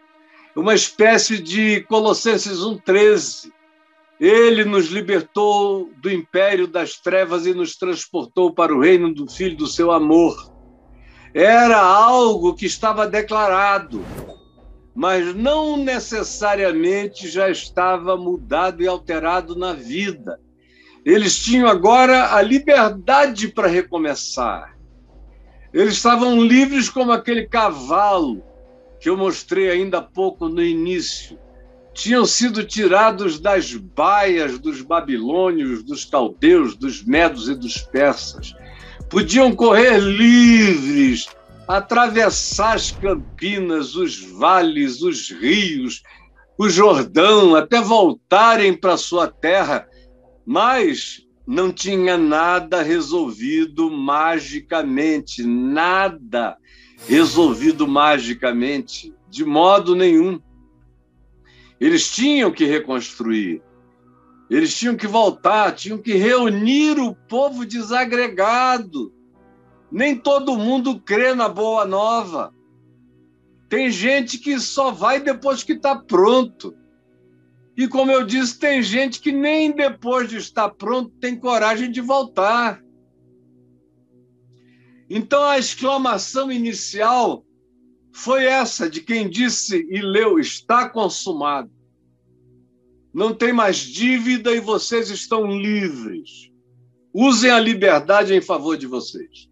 [0.54, 3.50] uma espécie de Colossenses 1,13.
[4.18, 9.56] Ele nos libertou do império das trevas e nos transportou para o reino do Filho
[9.56, 10.52] do seu amor.
[11.32, 14.04] Era algo que estava declarado,
[14.94, 20.38] mas não necessariamente já estava mudado e alterado na vida.
[21.04, 24.76] Eles tinham agora a liberdade para recomeçar.
[25.72, 28.42] Eles estavam livres como aquele cavalo
[29.00, 31.38] que eu mostrei ainda há pouco no início,
[31.94, 38.54] tinham sido tirados das baias dos babilônios, dos caldeus, dos medos e dos persas.
[39.08, 41.28] Podiam correr livres,
[41.66, 46.02] atravessar as campinas, os vales, os rios,
[46.58, 49.88] o Jordão, até voltarem para sua terra,
[50.44, 56.56] mas não tinha nada resolvido magicamente, nada
[57.06, 60.40] resolvido magicamente, de modo nenhum.
[61.80, 63.62] Eles tinham que reconstruir,
[64.50, 69.12] eles tinham que voltar, tinham que reunir o povo desagregado.
[69.90, 72.52] Nem todo mundo crê na boa nova.
[73.68, 76.74] Tem gente que só vai depois que está pronto.
[77.76, 82.00] E como eu disse, tem gente que nem depois de estar pronto tem coragem de
[82.00, 82.82] voltar.
[85.10, 87.44] Então a exclamação inicial
[88.12, 91.68] foi essa de quem disse e leu: está consumado.
[93.12, 96.48] Não tem mais dívida e vocês estão livres.
[97.12, 99.50] Usem a liberdade em favor de vocês.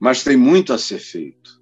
[0.00, 1.60] Mas tem muito a ser feito.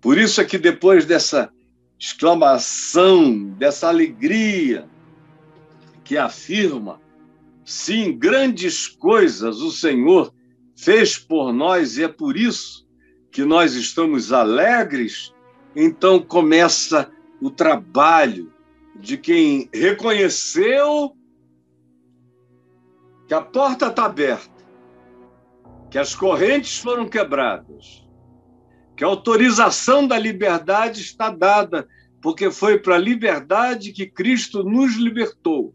[0.00, 1.52] Por isso é que depois dessa
[1.98, 4.88] exclamação, dessa alegria
[6.04, 7.00] que afirma,
[7.64, 10.32] sim, grandes coisas o Senhor
[10.76, 12.86] fez por nós e é por isso
[13.32, 15.34] que nós estamos alegres,
[15.74, 17.10] então começa
[17.40, 18.52] o trabalho
[18.94, 21.16] de quem reconheceu
[23.26, 24.64] que a porta está aberta,
[25.90, 28.06] que as correntes foram quebradas,
[28.96, 31.86] que a autorização da liberdade está dada,
[32.22, 35.74] porque foi para a liberdade que Cristo nos libertou.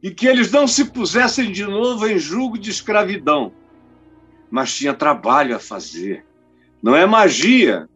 [0.00, 3.52] E que eles não se pusessem de novo em julgo de escravidão
[4.50, 6.24] mas tinha trabalho a fazer.
[6.82, 7.88] Não é magia.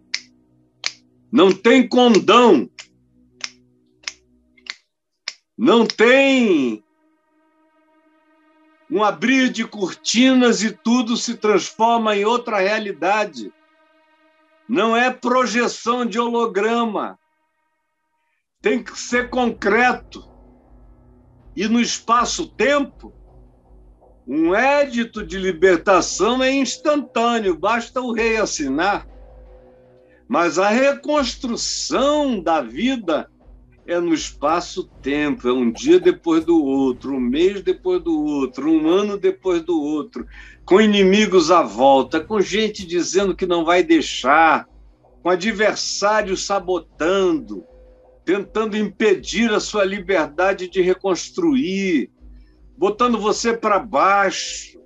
[1.31, 2.69] Não tem condão
[5.65, 6.83] Não tem
[8.91, 13.53] um abrir de cortinas e tudo se transforma em outra realidade.
[14.69, 17.17] Não é projeção de holograma.
[18.61, 20.29] Tem que ser concreto.
[21.55, 23.15] E no espaço-tempo,
[24.27, 29.07] um édito de libertação é instantâneo, basta o rei assinar.
[30.29, 33.29] Mas a reconstrução da vida
[33.87, 38.89] é no espaço-tempo, é um dia depois do outro, um mês depois do outro, um
[38.89, 40.25] ano depois do outro,
[40.65, 44.69] com inimigos à volta, com gente dizendo que não vai deixar,
[45.21, 47.65] com adversários sabotando,
[48.25, 52.12] tentando impedir a sua liberdade de reconstruir,
[52.83, 54.77] botando você para baixo,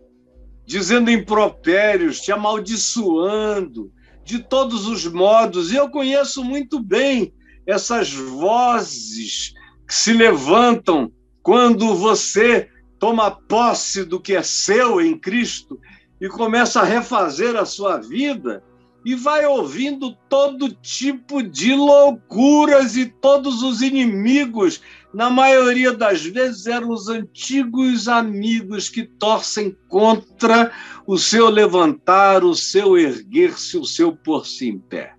[0.66, 3.90] dizendo impropérios, te amaldiçoando
[4.22, 5.72] de todos os modos.
[5.72, 7.32] E eu conheço muito bem
[7.66, 9.54] essas vozes
[9.88, 11.10] que se levantam
[11.42, 15.80] quando você toma posse do que é seu em Cristo
[16.20, 18.62] e começa a refazer a sua vida
[19.06, 24.82] e vai ouvindo todo tipo de loucuras e todos os inimigos,
[25.16, 30.70] na maioria das vezes eram os antigos amigos que torcem contra
[31.06, 35.16] o seu levantar, o seu erguer-se, o seu pôr-se em pé.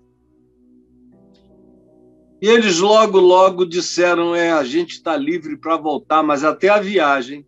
[2.40, 6.78] E eles logo, logo disseram: é, a gente está livre para voltar, mas até a
[6.78, 7.44] viagem,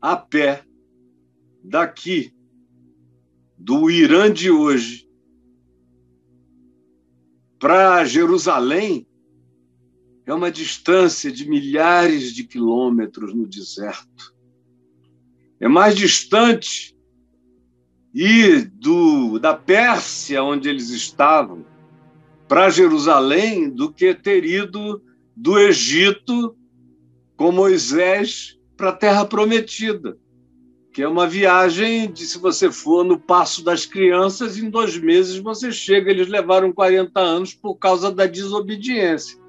[0.00, 0.64] a pé,
[1.62, 2.32] daqui,
[3.58, 5.06] do Irã de hoje,
[7.58, 9.06] para Jerusalém,
[10.24, 14.34] é uma distância de milhares de quilômetros no deserto.
[15.60, 16.96] É mais distante
[18.14, 21.64] ir do, da Pérsia, onde eles estavam,
[22.46, 25.02] para Jerusalém do que ter ido
[25.36, 26.54] do Egito
[27.36, 30.18] com Moisés para a Terra Prometida,
[30.92, 35.38] que é uma viagem de, se você for no Passo das Crianças, em dois meses
[35.38, 36.10] você chega.
[36.10, 39.41] Eles levaram 40 anos por causa da desobediência.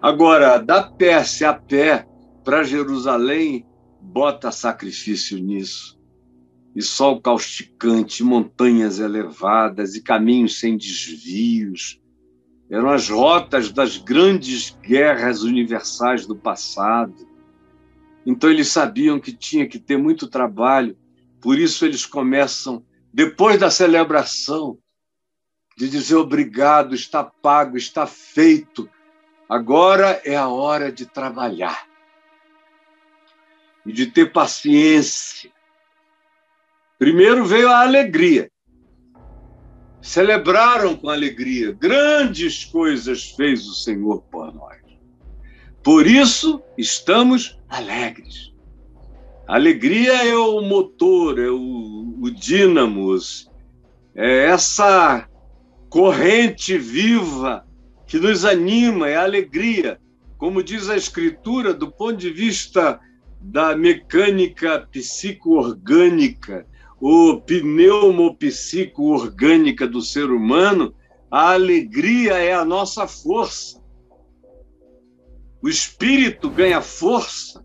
[0.00, 2.06] Agora, da Pérsia a pé
[2.44, 3.66] para Jerusalém,
[4.00, 5.98] bota sacrifício nisso
[6.78, 12.00] e sol causticante, montanhas elevadas e caminhos sem desvios.
[12.70, 17.26] Eram as rotas das grandes guerras universais do passado.
[18.24, 20.96] Então eles sabiam que tinha que ter muito trabalho,
[21.40, 24.78] por isso eles começam, depois da celebração,
[25.76, 28.88] de dizer obrigado, está pago, está feito.
[29.48, 31.86] Agora é a hora de trabalhar
[33.86, 35.50] e de ter paciência
[36.98, 38.50] Primeiro veio a alegria.
[40.02, 41.72] Celebraram com alegria.
[41.72, 44.78] Grandes coisas fez o Senhor por nós.
[45.80, 48.52] Por isso estamos alegres.
[49.46, 53.48] A alegria é o motor, é o, o dínamos,
[54.14, 55.28] é essa
[55.88, 57.64] corrente viva
[58.08, 60.00] que nos anima, é a alegria.
[60.38, 62.98] Como diz a Escritura, do ponto de vista
[63.40, 66.66] da mecânica psico-orgânica,
[66.98, 70.94] o pneumopsico-orgânica do ser humano,
[71.30, 73.78] a alegria é a nossa força.
[75.62, 77.62] O espírito ganha força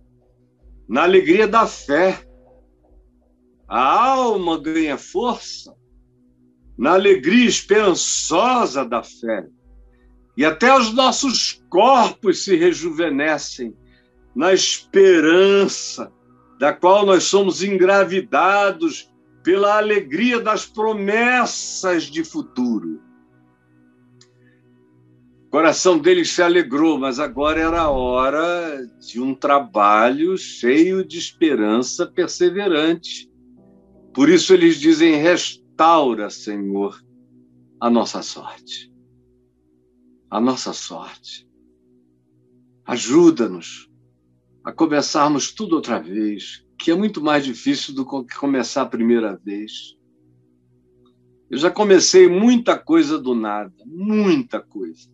[0.89, 2.21] na alegria da fé.
[3.67, 5.73] A alma ganha força
[6.77, 9.47] na alegria esperançosa da fé.
[10.35, 13.75] E até os nossos corpos se rejuvenescem
[14.35, 16.11] na esperança
[16.59, 19.11] da qual nós somos engravidados
[19.43, 23.01] pela alegria das promessas de futuro.
[25.47, 31.19] O coração deles se alegrou, mas agora era a hora de um trabalho cheio de
[31.19, 33.29] esperança perseverante.
[34.13, 36.99] Por isso eles dizem: restaura, Senhor,
[37.79, 38.92] a nossa sorte.
[40.33, 41.47] A nossa sorte.
[42.83, 43.87] Ajuda-nos
[44.63, 49.35] a começarmos tudo outra vez, que é muito mais difícil do que começar a primeira
[49.35, 49.95] vez.
[51.51, 55.07] Eu já comecei muita coisa do nada, muita coisa.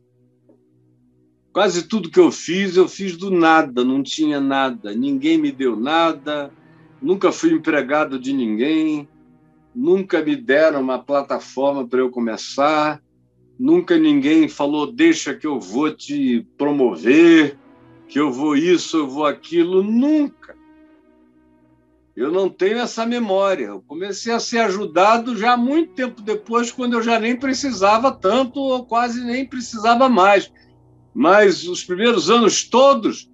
[1.52, 5.76] Quase tudo que eu fiz, eu fiz do nada, não tinha nada, ninguém me deu
[5.76, 6.50] nada,
[7.02, 9.06] nunca fui empregado de ninguém,
[9.76, 13.04] nunca me deram uma plataforma para eu começar,
[13.60, 17.58] nunca ninguém falou, deixa que eu vou te promover,
[18.08, 20.58] que eu vou isso, eu vou aquilo, nunca.
[22.16, 23.66] Eu não tenho essa memória.
[23.66, 28.60] Eu comecei a ser ajudado já muito tempo depois, quando eu já nem precisava tanto,
[28.60, 30.52] ou quase nem precisava mais.
[31.14, 33.30] Mas os primeiros anos todos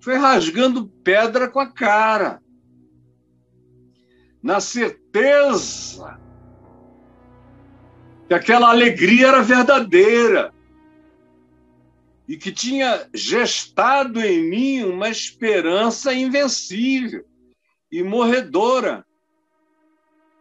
[0.00, 2.42] foi rasgando pedra com a cara,
[4.42, 6.20] na certeza
[8.32, 10.54] que aquela alegria era verdadeira
[12.26, 17.26] e que tinha gestado em mim uma esperança invencível
[17.90, 19.04] e morredora.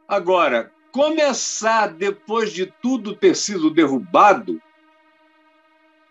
[0.08, 4.62] Agora, começar depois de tudo ter sido derrubado,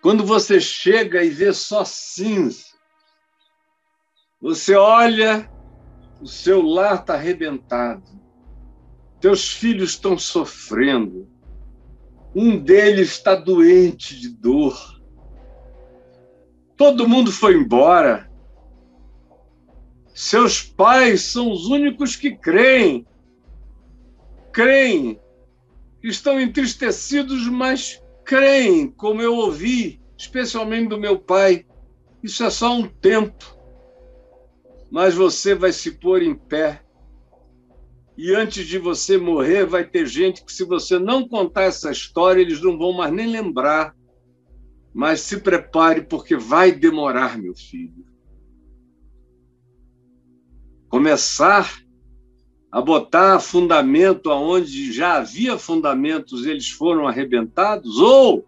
[0.02, 2.74] quando você chega e vê só cinza,
[4.38, 5.50] você olha,
[6.20, 8.04] o seu lar está arrebentado,
[9.18, 11.39] teus filhos estão sofrendo,
[12.34, 15.00] um deles está doente de dor,
[16.76, 18.30] todo mundo foi embora,
[20.14, 23.06] seus pais são os únicos que creem,
[24.52, 25.20] creem,
[26.02, 31.64] estão entristecidos, mas creem, como eu ouvi, especialmente do meu pai.
[32.22, 33.56] Isso é só um tempo.
[34.90, 36.82] Mas você vai se pôr em pé.
[38.16, 42.40] E antes de você morrer, vai ter gente que, se você não contar essa história,
[42.40, 43.94] eles não vão mais nem lembrar.
[44.92, 48.04] Mas se prepare, porque vai demorar, meu filho.
[50.88, 51.80] Começar
[52.70, 58.46] a botar fundamento aonde já havia fundamentos, eles foram arrebentados, ou,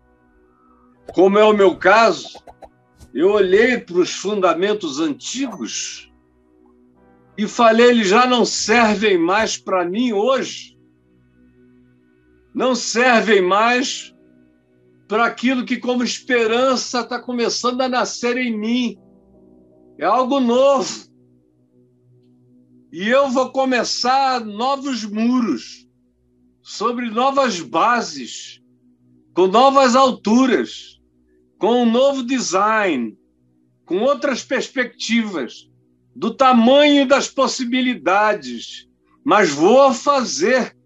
[1.13, 2.39] como é o meu caso,
[3.13, 6.12] eu olhei para os fundamentos antigos
[7.37, 10.78] e falei, eles já não servem mais para mim hoje.
[12.55, 14.14] Não servem mais
[15.09, 18.99] para aquilo que, como esperança, está começando a nascer em mim.
[19.99, 21.11] É algo novo.
[22.93, 25.89] E eu vou começar novos muros,
[26.61, 28.61] sobre novas bases,
[29.35, 31.01] com novas alturas,
[31.59, 33.16] com um novo design,
[33.87, 35.72] com outras perspectivas
[36.15, 38.89] do tamanho das possibilidades,
[39.25, 40.77] mas vou fazer.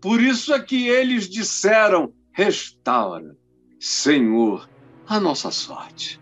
[0.00, 3.36] Por isso é que eles disseram: restaura,
[3.78, 4.68] Senhor,
[5.06, 6.18] a nossa sorte.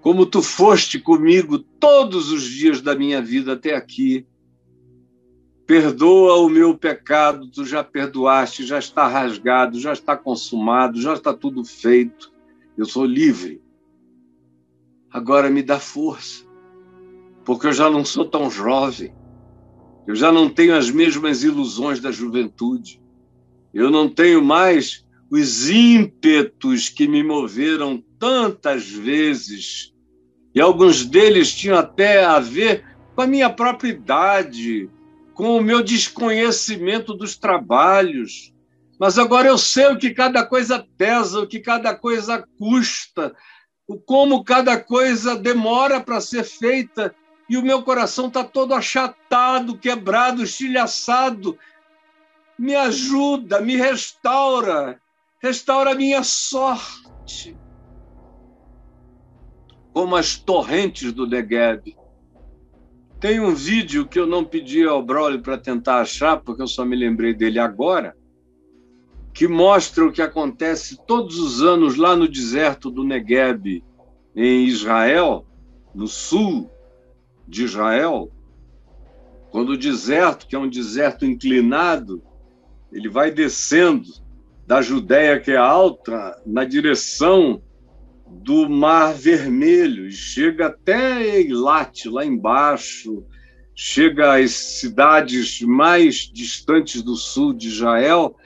[0.00, 4.26] Como tu foste comigo todos os dias da minha vida até aqui,
[5.66, 11.34] perdoa o meu pecado, tu já perdoaste, já está rasgado, já está consumado, já está
[11.34, 12.32] tudo feito.
[12.76, 13.60] Eu sou livre.
[15.10, 16.47] Agora me dá força
[17.48, 19.10] porque eu já não sou tão jovem,
[20.06, 23.00] eu já não tenho as mesmas ilusões da juventude,
[23.72, 29.94] eu não tenho mais os ímpetos que me moveram tantas vezes,
[30.54, 32.84] e alguns deles tinham até a ver
[33.14, 34.90] com a minha própria idade,
[35.32, 38.52] com o meu desconhecimento dos trabalhos.
[39.00, 43.34] Mas agora eu sei o que cada coisa pesa, o que cada coisa custa,
[44.04, 47.14] como cada coisa demora para ser feita
[47.48, 51.58] e o meu coração está todo achatado, quebrado, estilhaçado.
[52.58, 55.00] Me ajuda, me restaura,
[55.40, 57.56] restaura a minha sorte.
[59.92, 61.96] Como as torrentes do Negev.
[63.18, 66.84] Tem um vídeo que eu não pedi ao Broly para tentar achar, porque eu só
[66.84, 68.16] me lembrei dele agora,
[69.32, 73.82] que mostra o que acontece todos os anos lá no deserto do Negev,
[74.36, 75.44] em Israel,
[75.92, 76.70] no sul
[77.48, 78.30] de Israel,
[79.50, 82.22] quando o deserto, que é um deserto inclinado,
[82.92, 84.08] ele vai descendo
[84.66, 87.62] da Judéia, que é alta, na direção
[88.26, 93.24] do Mar Vermelho, chega até Eilat, lá embaixo,
[93.74, 98.36] chega às cidades mais distantes do sul de Israel,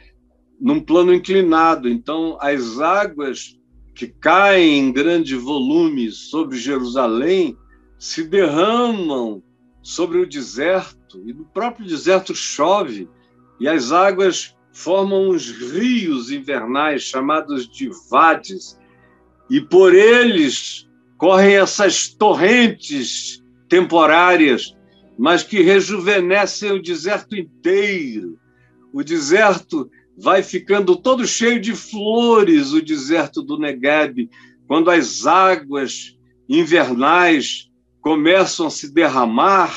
[0.60, 1.88] num plano inclinado.
[1.88, 3.58] Então, as águas
[3.94, 7.56] que caem em grande volume sobre Jerusalém
[8.02, 9.40] se derramam
[9.80, 13.08] sobre o deserto, e no próprio deserto chove,
[13.60, 18.76] e as águas formam os rios invernais chamados de vades,
[19.48, 24.76] e por eles correm essas torrentes temporárias,
[25.16, 28.36] mas que rejuvenescem o deserto inteiro.
[28.92, 29.88] O deserto
[30.18, 34.28] vai ficando todo cheio de flores, o deserto do Negev,
[34.66, 37.70] quando as águas invernais
[38.02, 39.72] começam a se derramar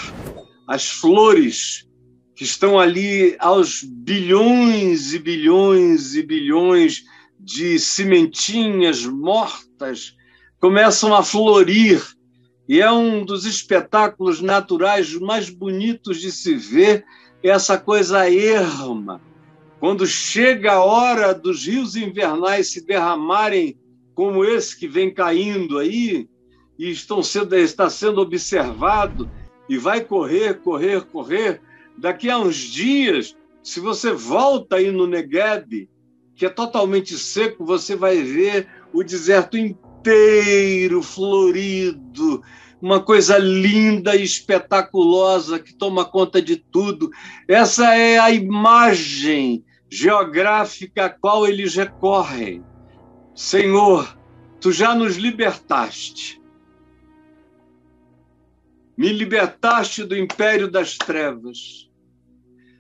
[0.68, 1.88] as flores
[2.36, 7.04] que estão ali aos bilhões e bilhões e bilhões
[7.40, 10.16] de sementinhas mortas,
[10.60, 12.04] começam a florir.
[12.68, 17.06] E é um dos espetáculos naturais mais bonitos de se ver,
[17.44, 19.22] essa coisa erma.
[19.80, 23.78] Quando chega a hora dos rios invernais se derramarem,
[24.16, 26.28] como esse que vem caindo aí,
[26.78, 29.30] e estão sendo, está sendo observado
[29.70, 31.62] e vai correr, correr, correr.
[31.98, 35.90] Daqui a uns dias, se você volta aí no Negev,
[36.36, 42.44] que é totalmente seco, você vai ver o deserto inteiro florido,
[42.82, 47.10] uma coisa linda e espetaculosa que toma conta de tudo.
[47.48, 52.64] Essa é a imagem geográfica a qual eles recorrem.
[53.34, 54.18] Senhor,
[54.60, 56.42] tu já nos libertaste.
[58.98, 61.90] Me libertaste do império das trevas.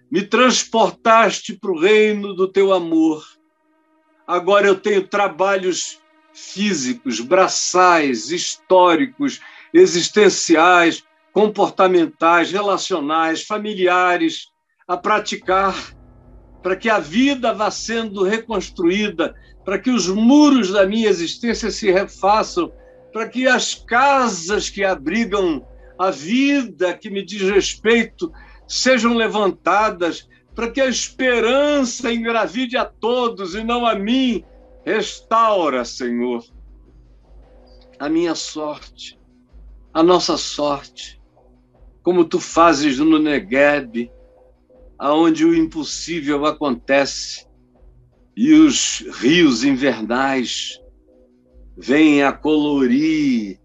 [0.09, 3.26] Me transportaste para o reino do teu amor.
[4.26, 5.99] Agora eu tenho trabalhos
[6.34, 9.41] físicos, braçais, históricos,
[9.74, 11.03] existenciais,
[11.34, 14.47] comportamentais, relacionais, familiares
[14.88, 15.76] a praticar
[16.63, 21.91] para que a vida vá sendo reconstruída, para que os muros da minha existência se
[21.91, 22.72] refaçam,
[23.13, 25.63] para que as casas que abrigam
[25.98, 28.32] a vida que me diz respeito
[28.68, 34.43] sejam levantadas, para que a esperança engravide a todos e não a mim.
[34.86, 36.46] Restaura, Senhor,
[38.00, 39.20] a minha sorte,
[39.93, 41.22] a nossa sorte,
[42.02, 44.12] como tu fazes no Negueb,
[44.98, 47.48] aonde o impossível acontece
[48.36, 50.80] e os rios invernais
[51.78, 53.60] vêm a colorir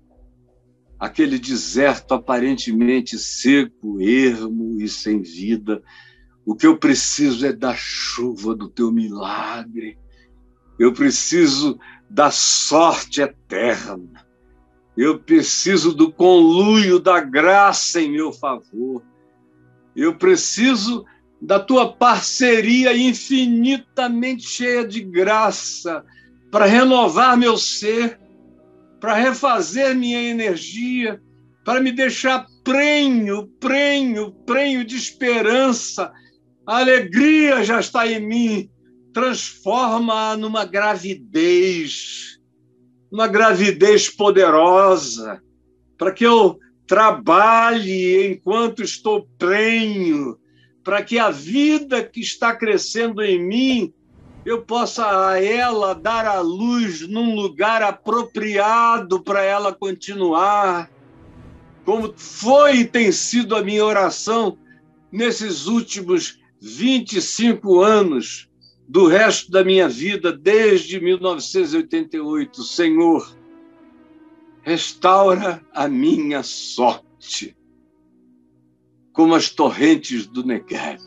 [1.01, 5.83] aquele deserto aparentemente seco, ermo e sem vida.
[6.45, 9.99] O que eu preciso é da chuva do teu milagre.
[10.79, 11.79] Eu preciso
[12.09, 14.27] da sorte eterna.
[14.95, 19.03] Eu preciso do conluio da graça em meu favor.
[19.97, 21.07] Eu preciso
[21.41, 26.05] da tua parceria infinitamente cheia de graça
[26.51, 28.21] para renovar meu ser,
[29.01, 31.21] para refazer minha energia,
[31.65, 36.13] para me deixar prenho, prenho, prenho de esperança.
[36.67, 38.71] A alegria já está em mim.
[39.13, 42.39] Transforma numa gravidez,
[43.11, 45.43] uma gravidez poderosa,
[45.99, 50.39] para que eu trabalhe enquanto estou prenho,
[50.85, 53.93] para que a vida que está crescendo em mim
[54.45, 60.91] eu possa a ela dar a luz num lugar apropriado para ela continuar,
[61.85, 64.57] como foi e tem sido a minha oração
[65.13, 68.49] nesses últimos 25 anos
[68.89, 72.63] do resto da minha vida, desde 1988.
[72.63, 73.37] Senhor,
[74.63, 77.57] restaura a minha sorte
[79.13, 81.01] como as torrentes do Negev.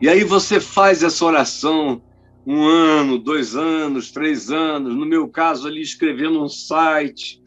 [0.00, 2.02] E aí você faz essa oração
[2.46, 7.42] um ano, dois anos, três anos, no meu caso ali escrevendo um site,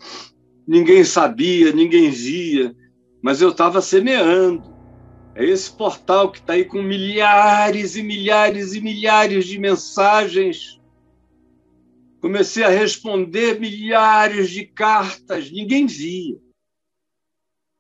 [0.67, 2.75] ninguém sabia, ninguém via,
[3.21, 4.69] mas eu estava semeando.
[5.33, 10.79] É esse portal que está aí com milhares e milhares e milhares de mensagens.
[12.19, 16.37] Comecei a responder milhares de cartas, ninguém via.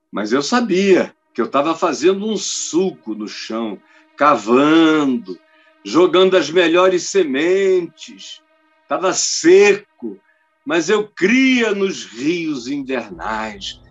[0.09, 3.77] Mas eu sabia que eu estava fazendo um suco no chão,
[4.21, 5.35] cavando,
[5.83, 8.39] jogando as melhores sementes.
[8.83, 10.19] Estava seco,
[10.63, 13.81] mas eu cria nos rios invernais,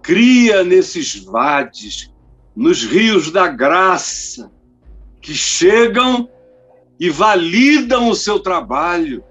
[0.00, 2.14] cria nesses vades,
[2.54, 4.52] nos rios da graça,
[5.20, 6.30] que chegam
[7.00, 9.24] e validam o seu trabalho.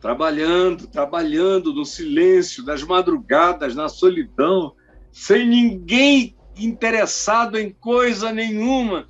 [0.00, 4.76] Trabalhando, trabalhando no silêncio das madrugadas, na solidão,
[5.10, 6.36] sem ninguém
[6.66, 9.06] interessado em coisa nenhuma.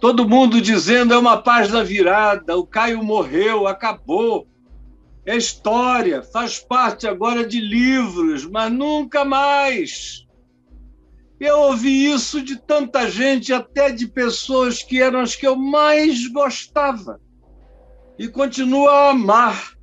[0.00, 4.48] Todo mundo dizendo é uma página virada, o Caio morreu, acabou.
[5.24, 10.26] É história, faz parte agora de livros, mas nunca mais.
[11.38, 16.26] Eu ouvi isso de tanta gente, até de pessoas que eram as que eu mais
[16.26, 17.20] gostava.
[18.18, 19.76] E continuo a amar.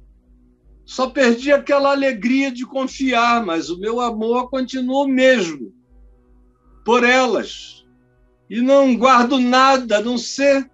[0.86, 5.79] Só perdi aquela alegria de confiar, mas o meu amor continua mesmo
[6.84, 7.86] por elas.
[8.50, 10.70] E não guardo nada, a não ser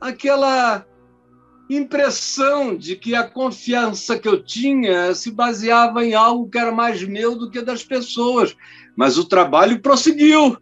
[0.00, 0.86] aquela
[1.68, 7.02] impressão de que a confiança que eu tinha se baseava em algo que era mais
[7.02, 8.56] meu do que das pessoas.
[8.96, 10.56] Mas o trabalho prosseguiu.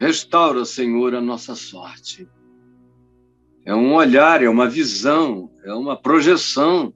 [0.00, 2.28] Restaura, Senhor, a nossa sorte.
[3.64, 6.94] É um olhar, é uma visão, é uma projeção,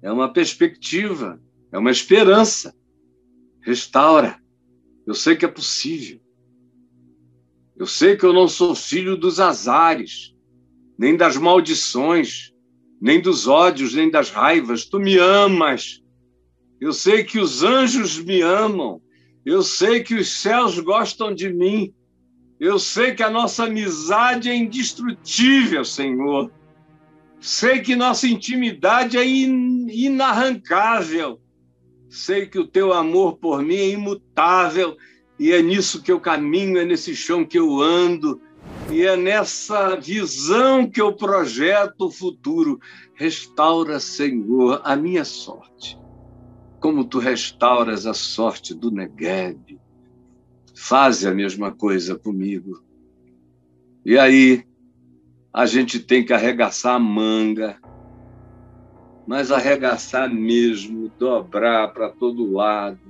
[0.00, 1.40] é uma perspectiva,
[1.72, 2.74] é uma esperança.
[3.64, 4.38] Restaura.
[5.06, 6.20] Eu sei que é possível.
[7.76, 10.34] Eu sei que eu não sou filho dos azares,
[10.98, 12.52] nem das maldições.
[13.00, 14.86] nem dos ódios, nem das raivas.
[14.86, 16.00] Tu me amas.
[16.80, 19.02] Eu sei que os anjos me amam.
[19.44, 21.92] Eu sei que os céus gostam de mim.
[22.58, 26.50] Eu sei que a nossa amizade é indestrutível, Senhor.
[27.40, 31.38] Sei que nossa intimidade é in inarrancável.
[32.14, 34.96] Sei que o teu amor por mim é imutável
[35.36, 38.40] e é nisso que eu caminho, é nesse chão que eu ando,
[38.88, 42.78] e é nessa visão que eu projeto o futuro.
[43.14, 45.98] Restaura, Senhor, a minha sorte,
[46.78, 49.76] como tu restauras a sorte do Negueb.
[50.72, 52.80] Faze a mesma coisa comigo.
[54.06, 54.64] E aí,
[55.52, 57.76] a gente tem que arregaçar a manga,
[59.26, 63.00] mas arregaçar mesmo, dobrar para todo lado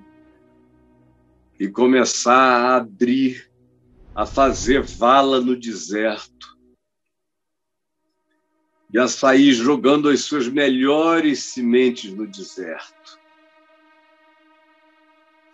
[1.58, 3.50] e começar a abrir,
[4.14, 6.54] a fazer vala no deserto
[8.92, 13.18] e a sair jogando as suas melhores sementes no deserto.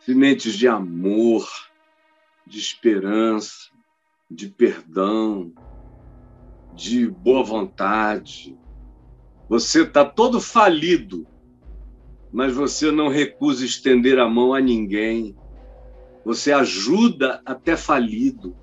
[0.00, 1.48] Sementes de amor,
[2.46, 3.70] de esperança,
[4.30, 5.54] de perdão,
[6.74, 8.59] de boa vontade.
[9.50, 11.26] Você está todo falido,
[12.32, 15.36] mas você não recusa estender a mão a ninguém.
[16.24, 18.56] Você ajuda até falido.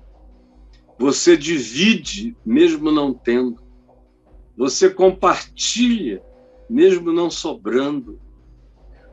[0.98, 3.62] Você divide, mesmo não tendo.
[4.56, 6.22] Você compartilha,
[6.70, 8.18] mesmo não sobrando.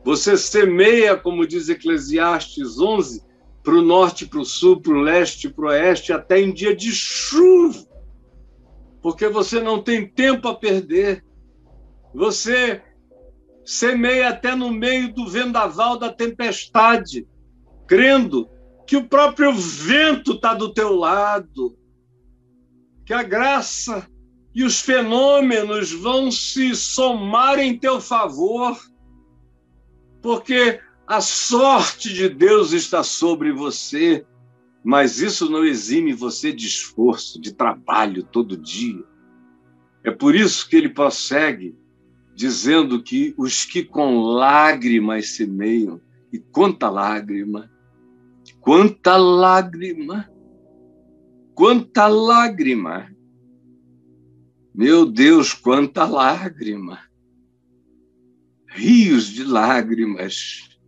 [0.02, 3.22] Você semeia, como diz Eclesiastes 11,
[3.62, 6.74] para o norte, para o sul, para o leste, para o oeste, até em dia
[6.74, 7.84] de chuva
[9.02, 11.24] porque você não tem tempo a perder.
[12.14, 12.82] Você
[13.64, 17.26] semeia até no meio do vendaval da tempestade,
[17.86, 18.48] crendo
[18.86, 21.76] que o próprio vento está do teu lado,
[23.04, 24.08] que a graça
[24.54, 28.78] e os fenômenos vão se somar em teu favor,
[30.22, 34.24] porque a sorte de Deus está sobre você
[34.88, 39.02] mas isso não exime você de esforço, de trabalho todo dia.
[40.04, 41.76] É por isso que ele prossegue
[42.36, 45.98] dizendo que os que com lágrimas semeiam,
[46.30, 47.70] e quanta lágrima,
[48.60, 50.30] quanta lágrima,
[51.54, 53.10] quanta lágrima.
[54.74, 57.00] Meu Deus, quanta lágrima.
[58.68, 60.78] Rios de lágrimas.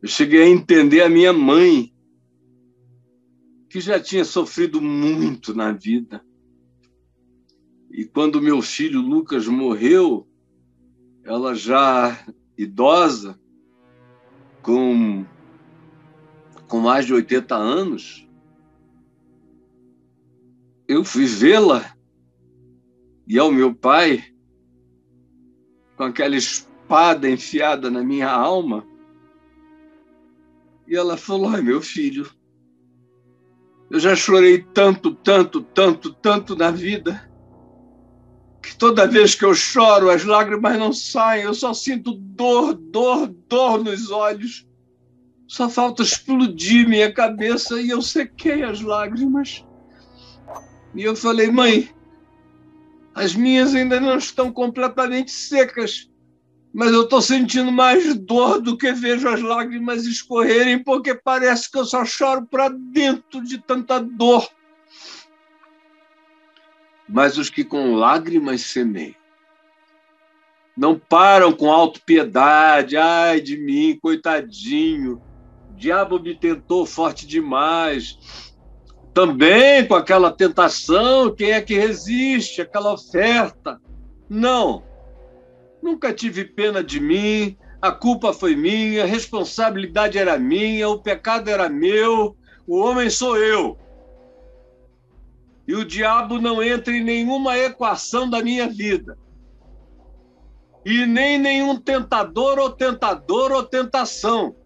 [0.00, 1.94] Eu cheguei a entender a minha mãe,
[3.68, 6.24] que já tinha sofrido muito na vida.
[7.92, 10.26] E quando meu filho Lucas morreu,
[11.22, 12.24] ela já
[12.56, 13.38] idosa,
[14.62, 15.26] com,
[16.66, 18.26] com mais de 80 anos,
[20.88, 21.94] eu fui vê-la
[23.26, 24.24] e ao meu pai,
[25.94, 28.86] com aquela espada enfiada na minha alma,
[30.88, 32.26] e ela falou: Ai, meu filho,
[33.90, 37.30] eu já chorei tanto, tanto, tanto, tanto na vida,
[38.62, 43.26] que toda vez que eu choro, as lágrimas não saem, eu só sinto dor, dor,
[43.48, 44.66] dor nos olhos.
[45.48, 49.64] Só falta explodir minha cabeça e eu sequei as lágrimas.
[50.94, 51.90] E eu falei, mãe,
[53.14, 56.10] as minhas ainda não estão completamente secas
[56.72, 61.78] mas eu estou sentindo mais dor do que vejo as lágrimas escorrerem, porque parece que
[61.78, 64.48] eu só choro para dentro de tanta dor.
[67.12, 69.14] Mas os que com lágrimas semeiam,
[70.74, 75.20] não param com autopiedade, ai de mim, coitadinho,
[75.70, 78.18] o diabo me tentou forte demais.
[79.12, 83.78] Também com aquela tentação, quem é que resiste, aquela oferta?
[84.26, 84.82] Não.
[85.82, 91.50] Nunca tive pena de mim, a culpa foi minha, a responsabilidade era minha, o pecado
[91.50, 92.34] era meu,
[92.66, 93.76] o homem sou eu.
[95.66, 99.16] E o diabo não entra em nenhuma equação da minha vida.
[100.84, 104.56] E nem nenhum tentador ou tentador ou tentação.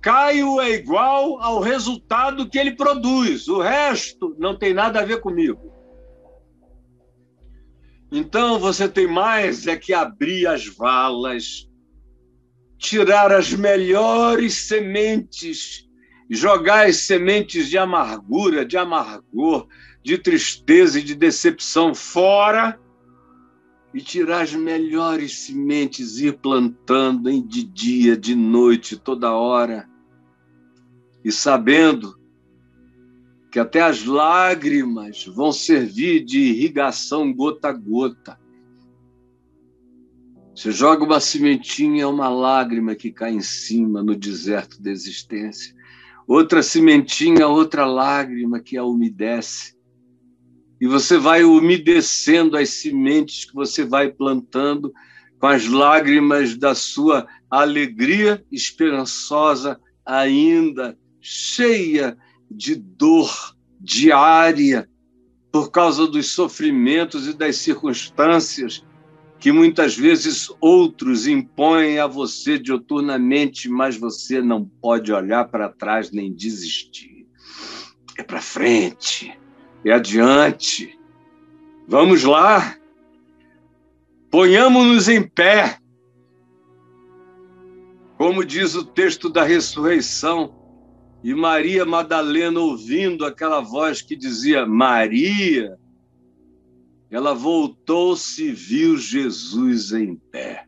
[0.00, 3.46] Caio é igual ao resultado que ele produz.
[3.46, 5.72] O resto não tem nada a ver comigo.
[8.10, 11.68] Então você tem mais é que abrir as valas,
[12.76, 15.88] tirar as melhores sementes,
[16.34, 19.68] jogar as sementes de amargura, de amargor,
[20.02, 22.80] de tristeza e de decepção fora
[23.94, 29.86] e tirar as melhores sementes, ir plantando em de dia, de noite, toda hora,
[31.22, 32.18] e sabendo
[33.50, 38.40] que até as lágrimas vão servir de irrigação gota a gota.
[40.54, 45.74] Você joga uma sementinha, é uma lágrima que cai em cima no deserto da existência.
[46.32, 49.74] Outra sementinha, outra lágrima que a umedece.
[50.80, 54.94] E você vai umedecendo as sementes que você vai plantando
[55.38, 62.16] com as lágrimas da sua alegria esperançosa, ainda cheia
[62.50, 64.88] de dor diária
[65.52, 68.82] por causa dos sofrimentos e das circunstâncias
[69.42, 76.12] que muitas vezes outros impõem a você dioturnamente, mas você não pode olhar para trás
[76.12, 77.26] nem desistir.
[78.16, 79.36] É para frente,
[79.84, 80.96] é adiante.
[81.88, 82.76] Vamos lá.
[84.30, 85.76] Ponhamos-nos em pé.
[88.16, 90.54] Como diz o texto da ressurreição,
[91.24, 95.76] e Maria Madalena, ouvindo aquela voz que dizia Maria,
[97.12, 100.66] ela voltou-se e viu Jesus em pé.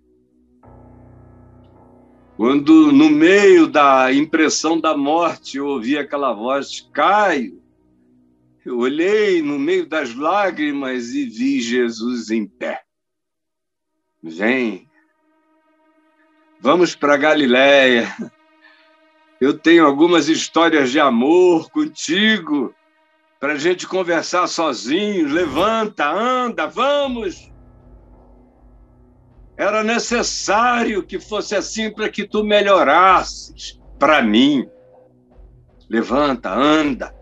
[2.37, 7.61] Quando, no meio da impressão da morte, eu ouvi aquela voz, Caio,
[8.65, 12.83] eu olhei no meio das lágrimas e vi Jesus em pé.
[14.23, 14.89] Vem,
[16.61, 18.15] vamos para Galiléia
[19.45, 22.75] eu tenho algumas histórias de amor contigo
[23.45, 25.31] para a gente conversar sozinhos.
[25.31, 27.53] Levanta, anda, vamos.
[29.55, 34.67] Era necessário que fosse assim para que tu melhorasses para mim.
[35.91, 37.15] Levanta, anda.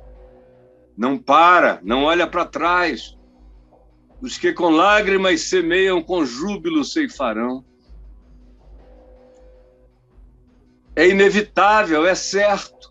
[0.96, 3.18] Não para, não olha para trás.
[4.20, 7.64] Os que com lágrimas semeiam, com júbilo ceifarão.
[10.94, 12.81] É inevitável, é certo.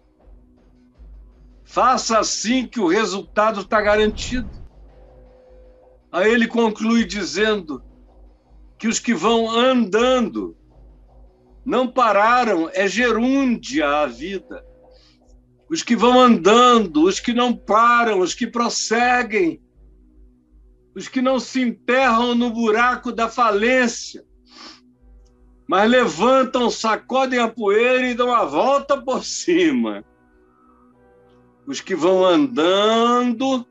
[1.71, 4.49] Faça assim que o resultado está garantido.
[6.11, 7.81] Aí ele conclui dizendo
[8.77, 10.53] que os que vão andando
[11.65, 14.65] não pararam, é gerúndia a vida.
[15.69, 19.61] Os que vão andando, os que não param, os que prosseguem,
[20.93, 24.25] os que não se enterram no buraco da falência,
[25.65, 30.03] mas levantam, sacodem a poeira e dão a volta por cima.
[31.67, 33.65] Os que vão andando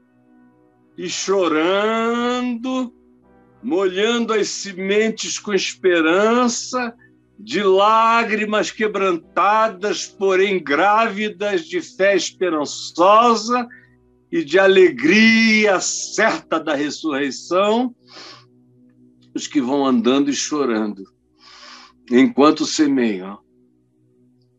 [0.97, 2.93] e chorando,
[3.62, 6.95] molhando as sementes com esperança,
[7.43, 13.66] de lágrimas quebrantadas, porém grávidas de fé esperançosa
[14.30, 17.95] e de alegria certa da ressurreição,
[19.34, 21.05] os que vão andando e chorando.
[22.11, 23.38] Enquanto semeiam,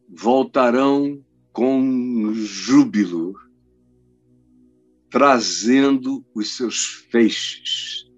[0.09, 3.33] voltarão com júbilo,
[5.09, 8.09] trazendo os seus feixes.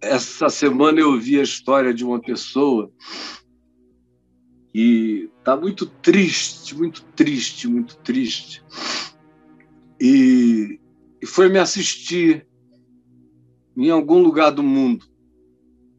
[0.00, 2.92] Essa semana eu ouvi a história de uma pessoa
[4.72, 8.62] que está muito triste, muito triste, muito triste.
[10.00, 10.78] E,
[11.20, 12.46] e foi me assistir
[13.76, 15.06] em algum lugar do mundo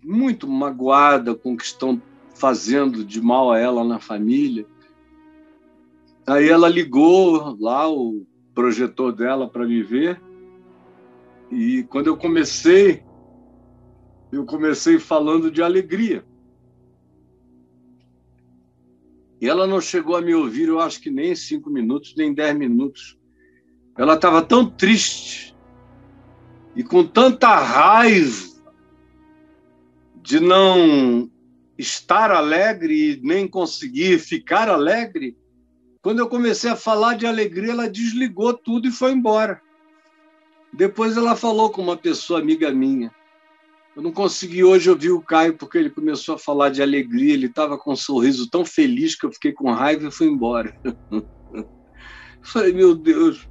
[0.08, 2.02] muito magoada com o que estão
[2.38, 4.66] fazendo de mal a ela na família.
[6.26, 10.22] Aí ela ligou lá o projetor dela para me ver.
[11.52, 13.04] E quando eu comecei,
[14.32, 16.26] eu comecei falando de alegria.
[19.40, 22.58] E ela não chegou a me ouvir, eu acho que nem cinco minutos, nem dez
[22.58, 23.18] minutos.
[23.98, 25.56] Ela estava tão triste
[26.76, 28.48] e com tanta raiva
[30.22, 31.30] de não
[31.78, 35.38] estar alegre e nem conseguir ficar alegre,
[36.02, 39.62] quando eu comecei a falar de alegria, ela desligou tudo e foi embora.
[40.74, 43.12] Depois ela falou com uma pessoa amiga minha.
[43.96, 47.48] Eu não consegui hoje ouvir o Caio porque ele começou a falar de alegria, ele
[47.48, 50.80] estava com um sorriso tão feliz que eu fiquei com raiva e fui embora.
[52.44, 53.50] Falei, meu Deus,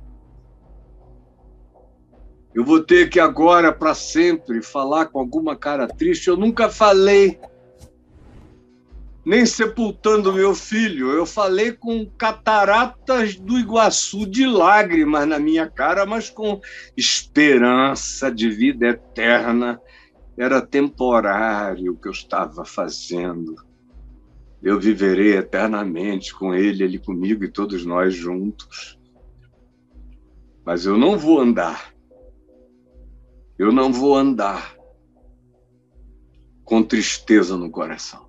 [2.55, 6.29] eu vou ter que agora, para sempre, falar com alguma cara triste.
[6.29, 7.39] Eu nunca falei,
[9.27, 11.11] nem sepultando meu filho.
[11.11, 16.61] Eu falei com cataratas do Iguaçu de lágrimas na minha cara, mas com
[16.97, 19.81] esperança de vida eterna.
[20.39, 23.57] Era temporário o que eu estava fazendo.
[24.63, 28.99] Eu viverei eternamente com ele, ele comigo e todos nós juntos.
[30.65, 31.97] Mas eu não vou andar
[33.59, 34.77] eu não vou andar
[36.63, 38.27] com tristeza no coração.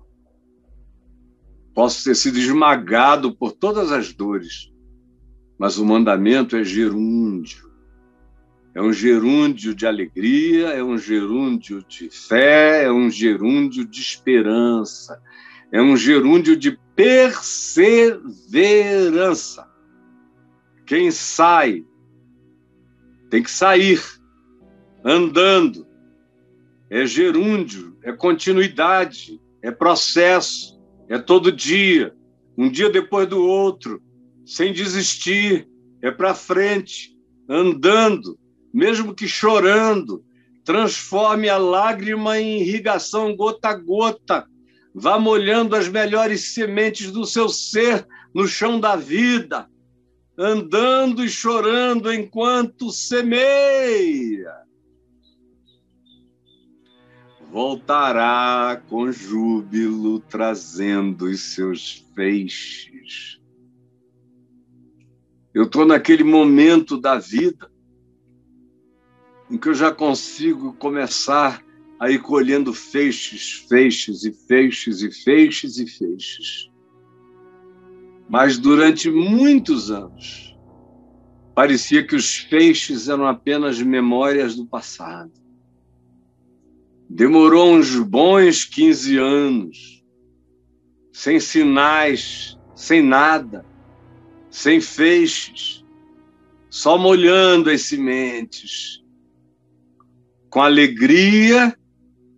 [1.78, 4.72] Posso ter sido esmagado por todas as dores,
[5.56, 7.70] mas o mandamento é gerúndio.
[8.74, 15.22] É um gerúndio de alegria, é um gerúndio de fé, é um gerúndio de esperança,
[15.70, 19.64] é um gerúndio de perseverança.
[20.84, 21.86] Quem sai
[23.30, 24.02] tem que sair
[25.04, 25.86] andando.
[26.90, 30.76] É gerúndio, é continuidade, é processo,
[31.08, 32.14] é todo dia,
[32.56, 34.02] um dia depois do outro,
[34.44, 35.68] sem desistir,
[36.02, 37.16] é para frente,
[37.48, 38.38] andando,
[38.72, 40.24] mesmo que chorando.
[40.64, 44.46] Transforme a lágrima em irrigação gota a gota.
[44.94, 49.66] Vá molhando as melhores sementes do seu ser no chão da vida
[50.38, 54.54] andando e chorando enquanto semeia.
[57.50, 63.40] Voltará com júbilo, trazendo os seus feixes.
[65.54, 67.70] Eu estou naquele momento da vida
[69.50, 71.64] em que eu já consigo começar
[71.98, 76.70] a ir colhendo feixes, feixes e feixes e feixes e feixes.
[78.28, 80.54] Mas durante muitos anos,
[81.54, 85.32] parecia que os feixes eram apenas memórias do passado.
[87.10, 90.04] Demorou uns bons 15 anos,
[91.10, 93.64] sem sinais, sem nada,
[94.50, 95.82] sem feixes,
[96.68, 99.02] só molhando as sementes,
[100.50, 101.74] com a alegria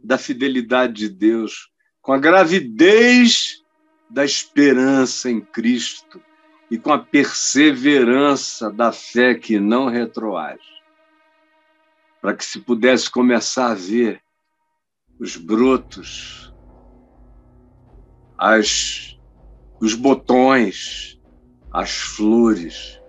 [0.05, 1.69] da fidelidade de Deus,
[2.01, 3.65] com a gravidez
[4.09, 6.23] da esperança em Cristo
[6.71, 10.81] e com a perseverança da fé que não retroage,
[12.23, 14.23] para que se pudesse começar a ver
[15.21, 16.53] os brotos,
[18.39, 19.19] as,
[19.81, 21.21] os botões,
[21.71, 23.01] as flores,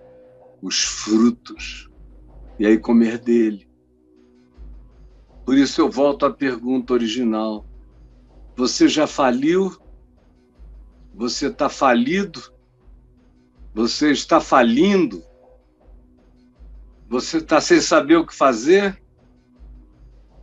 [0.60, 1.90] os frutos,
[2.58, 3.66] e aí comer dele.
[5.44, 7.66] Por isso eu volto à pergunta original:
[8.54, 9.82] você já faliu
[11.14, 12.40] você está falido,
[13.74, 15.22] você está falindo,
[17.08, 19.01] você está sem saber o que fazer.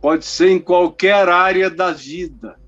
[0.00, 2.58] Pode ser em qualquer área da vida.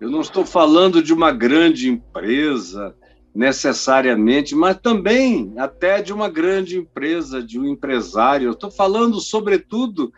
[0.00, 2.94] Eu não estou falando de uma grande empresa
[3.34, 8.46] necessariamente, mas também até de uma grande empresa, de um empresário.
[8.46, 10.12] Eu estou falando, sobretudo,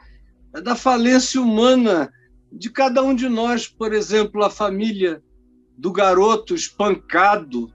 [0.62, 2.12] da falência humana
[2.52, 5.22] de cada um de nós, por exemplo, a família
[5.76, 7.72] do garoto espancado,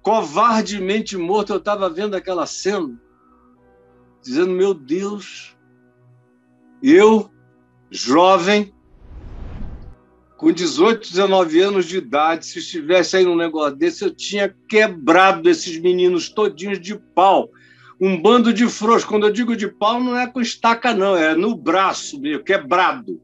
[0.00, 1.52] covardemente morto.
[1.52, 2.98] Eu estava vendo aquela cena,
[4.22, 5.56] dizendo: Meu Deus,
[6.82, 7.30] eu,
[7.90, 8.72] jovem,
[10.36, 15.48] com 18, 19 anos de idade, se estivesse aí num negócio desse, eu tinha quebrado
[15.48, 17.48] esses meninos todinhos de pau.
[18.00, 19.08] Um bando de frouxos.
[19.08, 23.20] Quando eu digo de pau, não é com estaca, não, é no braço meio, quebrado.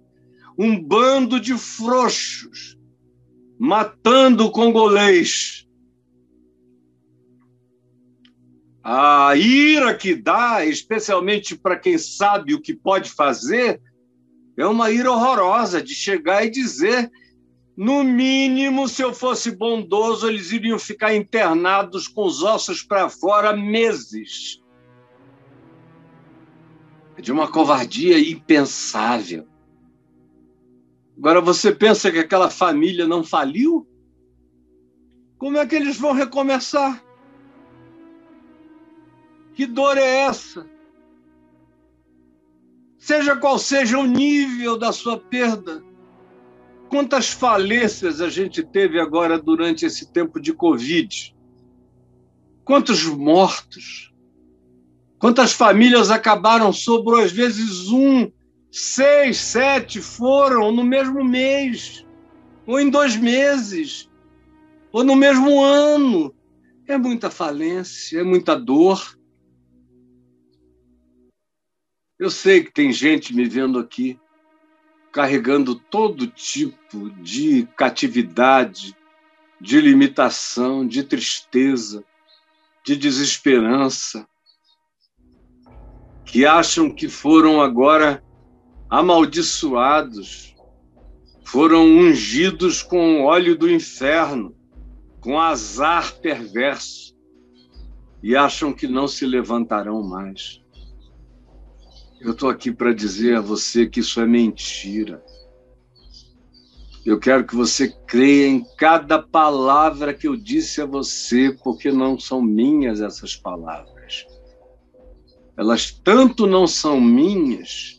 [0.56, 2.78] Um bando de frouxos
[3.58, 5.66] matando o congolês.
[8.82, 13.78] A ira que dá, especialmente para quem sabe o que pode fazer,
[14.62, 17.10] é uma ira horrorosa de chegar e dizer:
[17.76, 23.56] no mínimo, se eu fosse bondoso, eles iriam ficar internados com os ossos para fora
[23.56, 24.62] meses.
[27.16, 29.46] É de uma covardia impensável.
[31.16, 33.86] Agora, você pensa que aquela família não faliu?
[35.38, 37.02] Como é que eles vão recomeçar?
[39.54, 40.66] Que dor é essa?
[43.00, 45.82] Seja qual seja o nível da sua perda,
[46.90, 51.34] quantas falências a gente teve agora durante esse tempo de Covid?
[52.62, 54.12] Quantos mortos?
[55.18, 56.74] Quantas famílias acabaram?
[56.74, 58.30] Sobrou às vezes um
[58.70, 62.06] seis, sete foram no mesmo mês,
[62.66, 64.10] ou em dois meses,
[64.92, 66.34] ou no mesmo ano.
[66.86, 69.18] É muita falência, é muita dor.
[72.20, 74.20] Eu sei que tem gente me vendo aqui
[75.10, 78.94] carregando todo tipo de catividade,
[79.58, 82.04] de limitação, de tristeza,
[82.84, 84.28] de desesperança,
[86.26, 88.22] que acham que foram agora
[88.90, 90.54] amaldiçoados,
[91.42, 94.54] foram ungidos com óleo do inferno,
[95.22, 97.16] com azar perverso,
[98.22, 100.59] e acham que não se levantarão mais.
[102.20, 105.24] Eu estou aqui para dizer a você que isso é mentira.
[107.04, 112.18] Eu quero que você creia em cada palavra que eu disse a você, porque não
[112.18, 114.26] são minhas essas palavras.
[115.56, 117.98] Elas tanto não são minhas,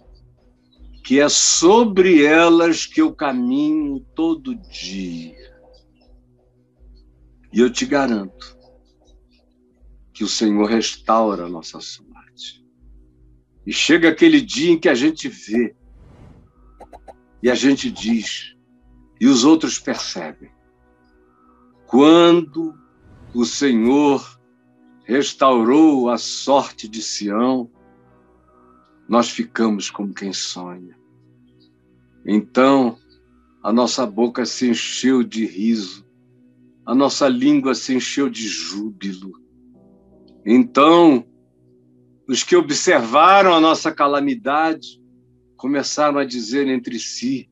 [1.04, 5.52] que é sobre elas que eu caminho todo dia.
[7.52, 8.56] E eu te garanto
[10.14, 12.11] que o Senhor restaura a nossa sorte.
[13.66, 15.76] E chega aquele dia em que a gente vê
[17.44, 18.56] e a gente diz:
[19.20, 20.50] e os outros percebem.
[21.86, 22.74] Quando
[23.34, 24.40] o Senhor
[25.06, 27.70] restaurou a sorte de Sião,
[29.08, 30.98] nós ficamos como quem sonha.
[32.26, 32.98] Então,
[33.62, 36.06] a nossa boca se encheu de riso,
[36.86, 39.34] a nossa língua se encheu de júbilo.
[40.46, 41.26] Então,
[42.32, 45.02] os que observaram a nossa calamidade
[45.58, 47.50] começaram a dizer entre si: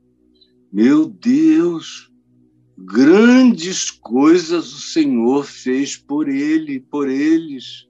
[0.71, 2.09] meu Deus,
[2.77, 7.89] grandes coisas o Senhor fez por ele, por eles.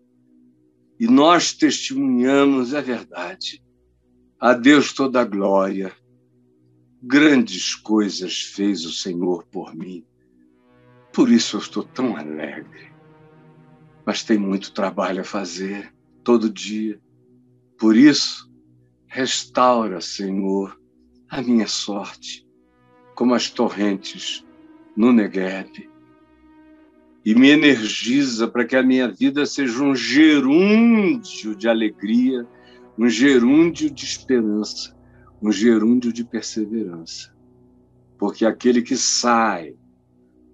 [0.99, 3.63] E nós testemunhamos, é verdade.
[4.39, 5.93] A Deus toda a glória.
[7.03, 10.03] Grandes coisas fez o Senhor por mim.
[11.13, 12.91] Por isso eu estou tão alegre.
[14.03, 16.99] Mas tem muito trabalho a fazer, todo dia.
[17.77, 18.49] Por isso,
[19.07, 20.79] restaura, Senhor,
[21.29, 22.47] a minha sorte
[23.15, 24.45] como as torrentes
[24.95, 25.89] no Negev.
[27.25, 32.47] E me energiza para que a minha vida seja um gerúndio de alegria,
[32.97, 34.97] um gerúndio de esperança,
[35.41, 37.33] um gerúndio de perseverança.
[38.17, 39.75] Porque aquele que sai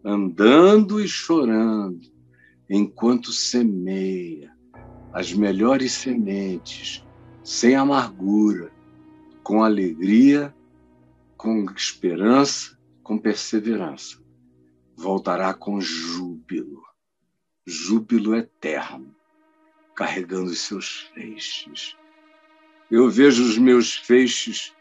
[0.03, 2.01] andando e chorando,
[2.70, 4.55] enquanto semeia
[5.16, 7.01] as melhores sementes,
[7.41, 8.70] sem amargura,
[9.41, 10.53] com alegria
[11.38, 14.22] com esperança, com perseverança.
[14.93, 16.84] Voltará com júbilo,
[17.66, 19.16] júbilo eterno,
[19.95, 21.95] carregando os seus feixes.
[22.91, 24.74] Eu vejo os meus feixes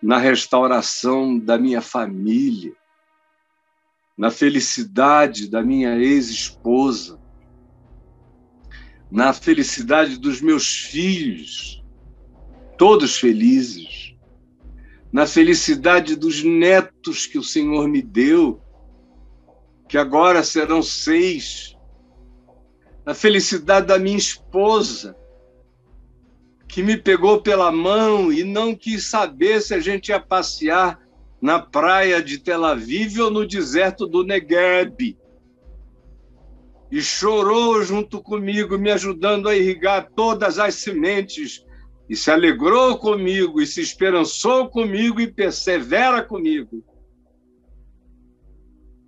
[0.00, 2.76] na restauração da minha família,
[4.16, 7.20] na felicidade da minha ex-esposa,
[9.10, 11.82] na felicidade dos meus filhos,
[12.76, 14.08] todos felizes
[15.12, 18.60] na felicidade dos netos que o Senhor me deu,
[19.88, 21.76] que agora serão seis,
[23.04, 25.16] na felicidade da minha esposa,
[26.68, 31.00] que me pegou pela mão e não quis saber se a gente ia passear
[31.40, 35.16] na praia de Tel Aviv ou no deserto do Negev.
[36.90, 41.64] E chorou junto comigo, me ajudando a irrigar todas as sementes
[42.08, 46.82] e se alegrou comigo, e se esperançou comigo, e persevera comigo.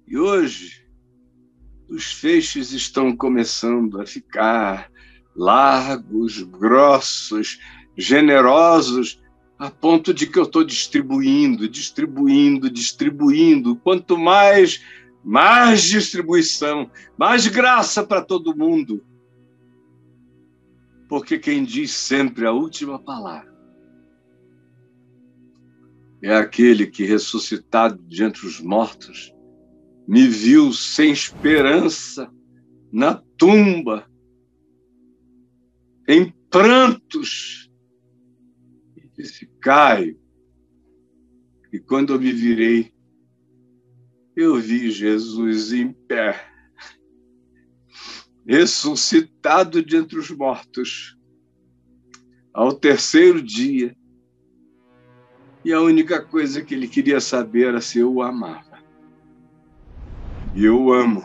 [0.07, 0.85] E hoje,
[1.89, 4.91] os feixes estão começando a ficar
[5.35, 7.59] largos, grossos,
[7.97, 9.23] generosos,
[9.59, 13.77] a ponto de que eu estou distribuindo, distribuindo, distribuindo.
[13.77, 14.83] Quanto mais,
[15.23, 19.05] mais distribuição, mais graça para todo mundo
[21.11, 23.51] porque quem diz sempre a última palavra
[26.23, 29.35] é aquele que, ressuscitado de entre os mortos,
[30.07, 32.33] me viu sem esperança
[32.93, 34.09] na tumba,
[36.07, 37.69] em prantos,
[38.97, 40.21] e disse: Caio.
[41.73, 42.93] E quando eu me virei,
[44.41, 46.47] eu vi Jesus em pé
[48.47, 51.17] ressuscitado de entre os mortos,
[52.53, 53.95] ao terceiro dia.
[55.65, 58.83] E a única coisa que ele queria saber era se eu o amava.
[60.55, 61.23] E eu o amo.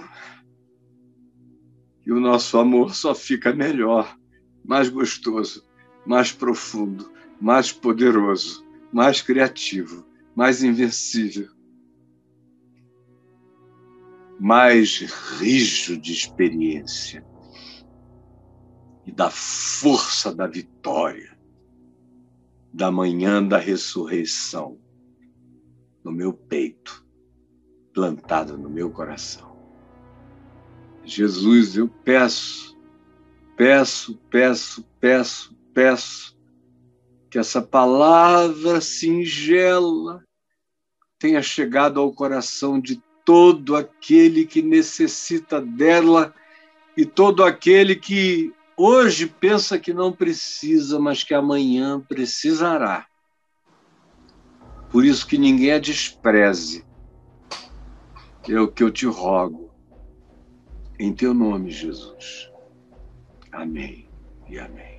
[2.05, 4.15] E o nosso amor só fica melhor,
[4.63, 5.65] mais gostoso,
[6.05, 7.11] mais profundo,
[7.41, 10.05] mais poderoso, mais criativo,
[10.35, 11.54] mais invencível
[14.39, 14.99] mais
[15.39, 17.25] rijo de experiência
[19.05, 21.37] e da força da vitória,
[22.73, 24.79] da manhã da ressurreição
[26.03, 27.05] no meu peito,
[27.93, 29.55] plantada no meu coração.
[31.03, 32.77] Jesus, eu peço,
[33.55, 36.35] peço, peço, peço, peço
[37.29, 40.23] que essa palavra singela
[41.19, 46.33] tenha chegado ao coração de todo aquele que necessita dela
[46.95, 53.07] e todo aquele que hoje pensa que não precisa, mas que amanhã precisará.
[54.89, 56.85] Por isso que ninguém a despreze,
[58.47, 59.71] É o que eu te rogo.
[60.99, 62.49] Em teu nome, Jesus.
[63.51, 64.07] Amém
[64.47, 64.94] e amém.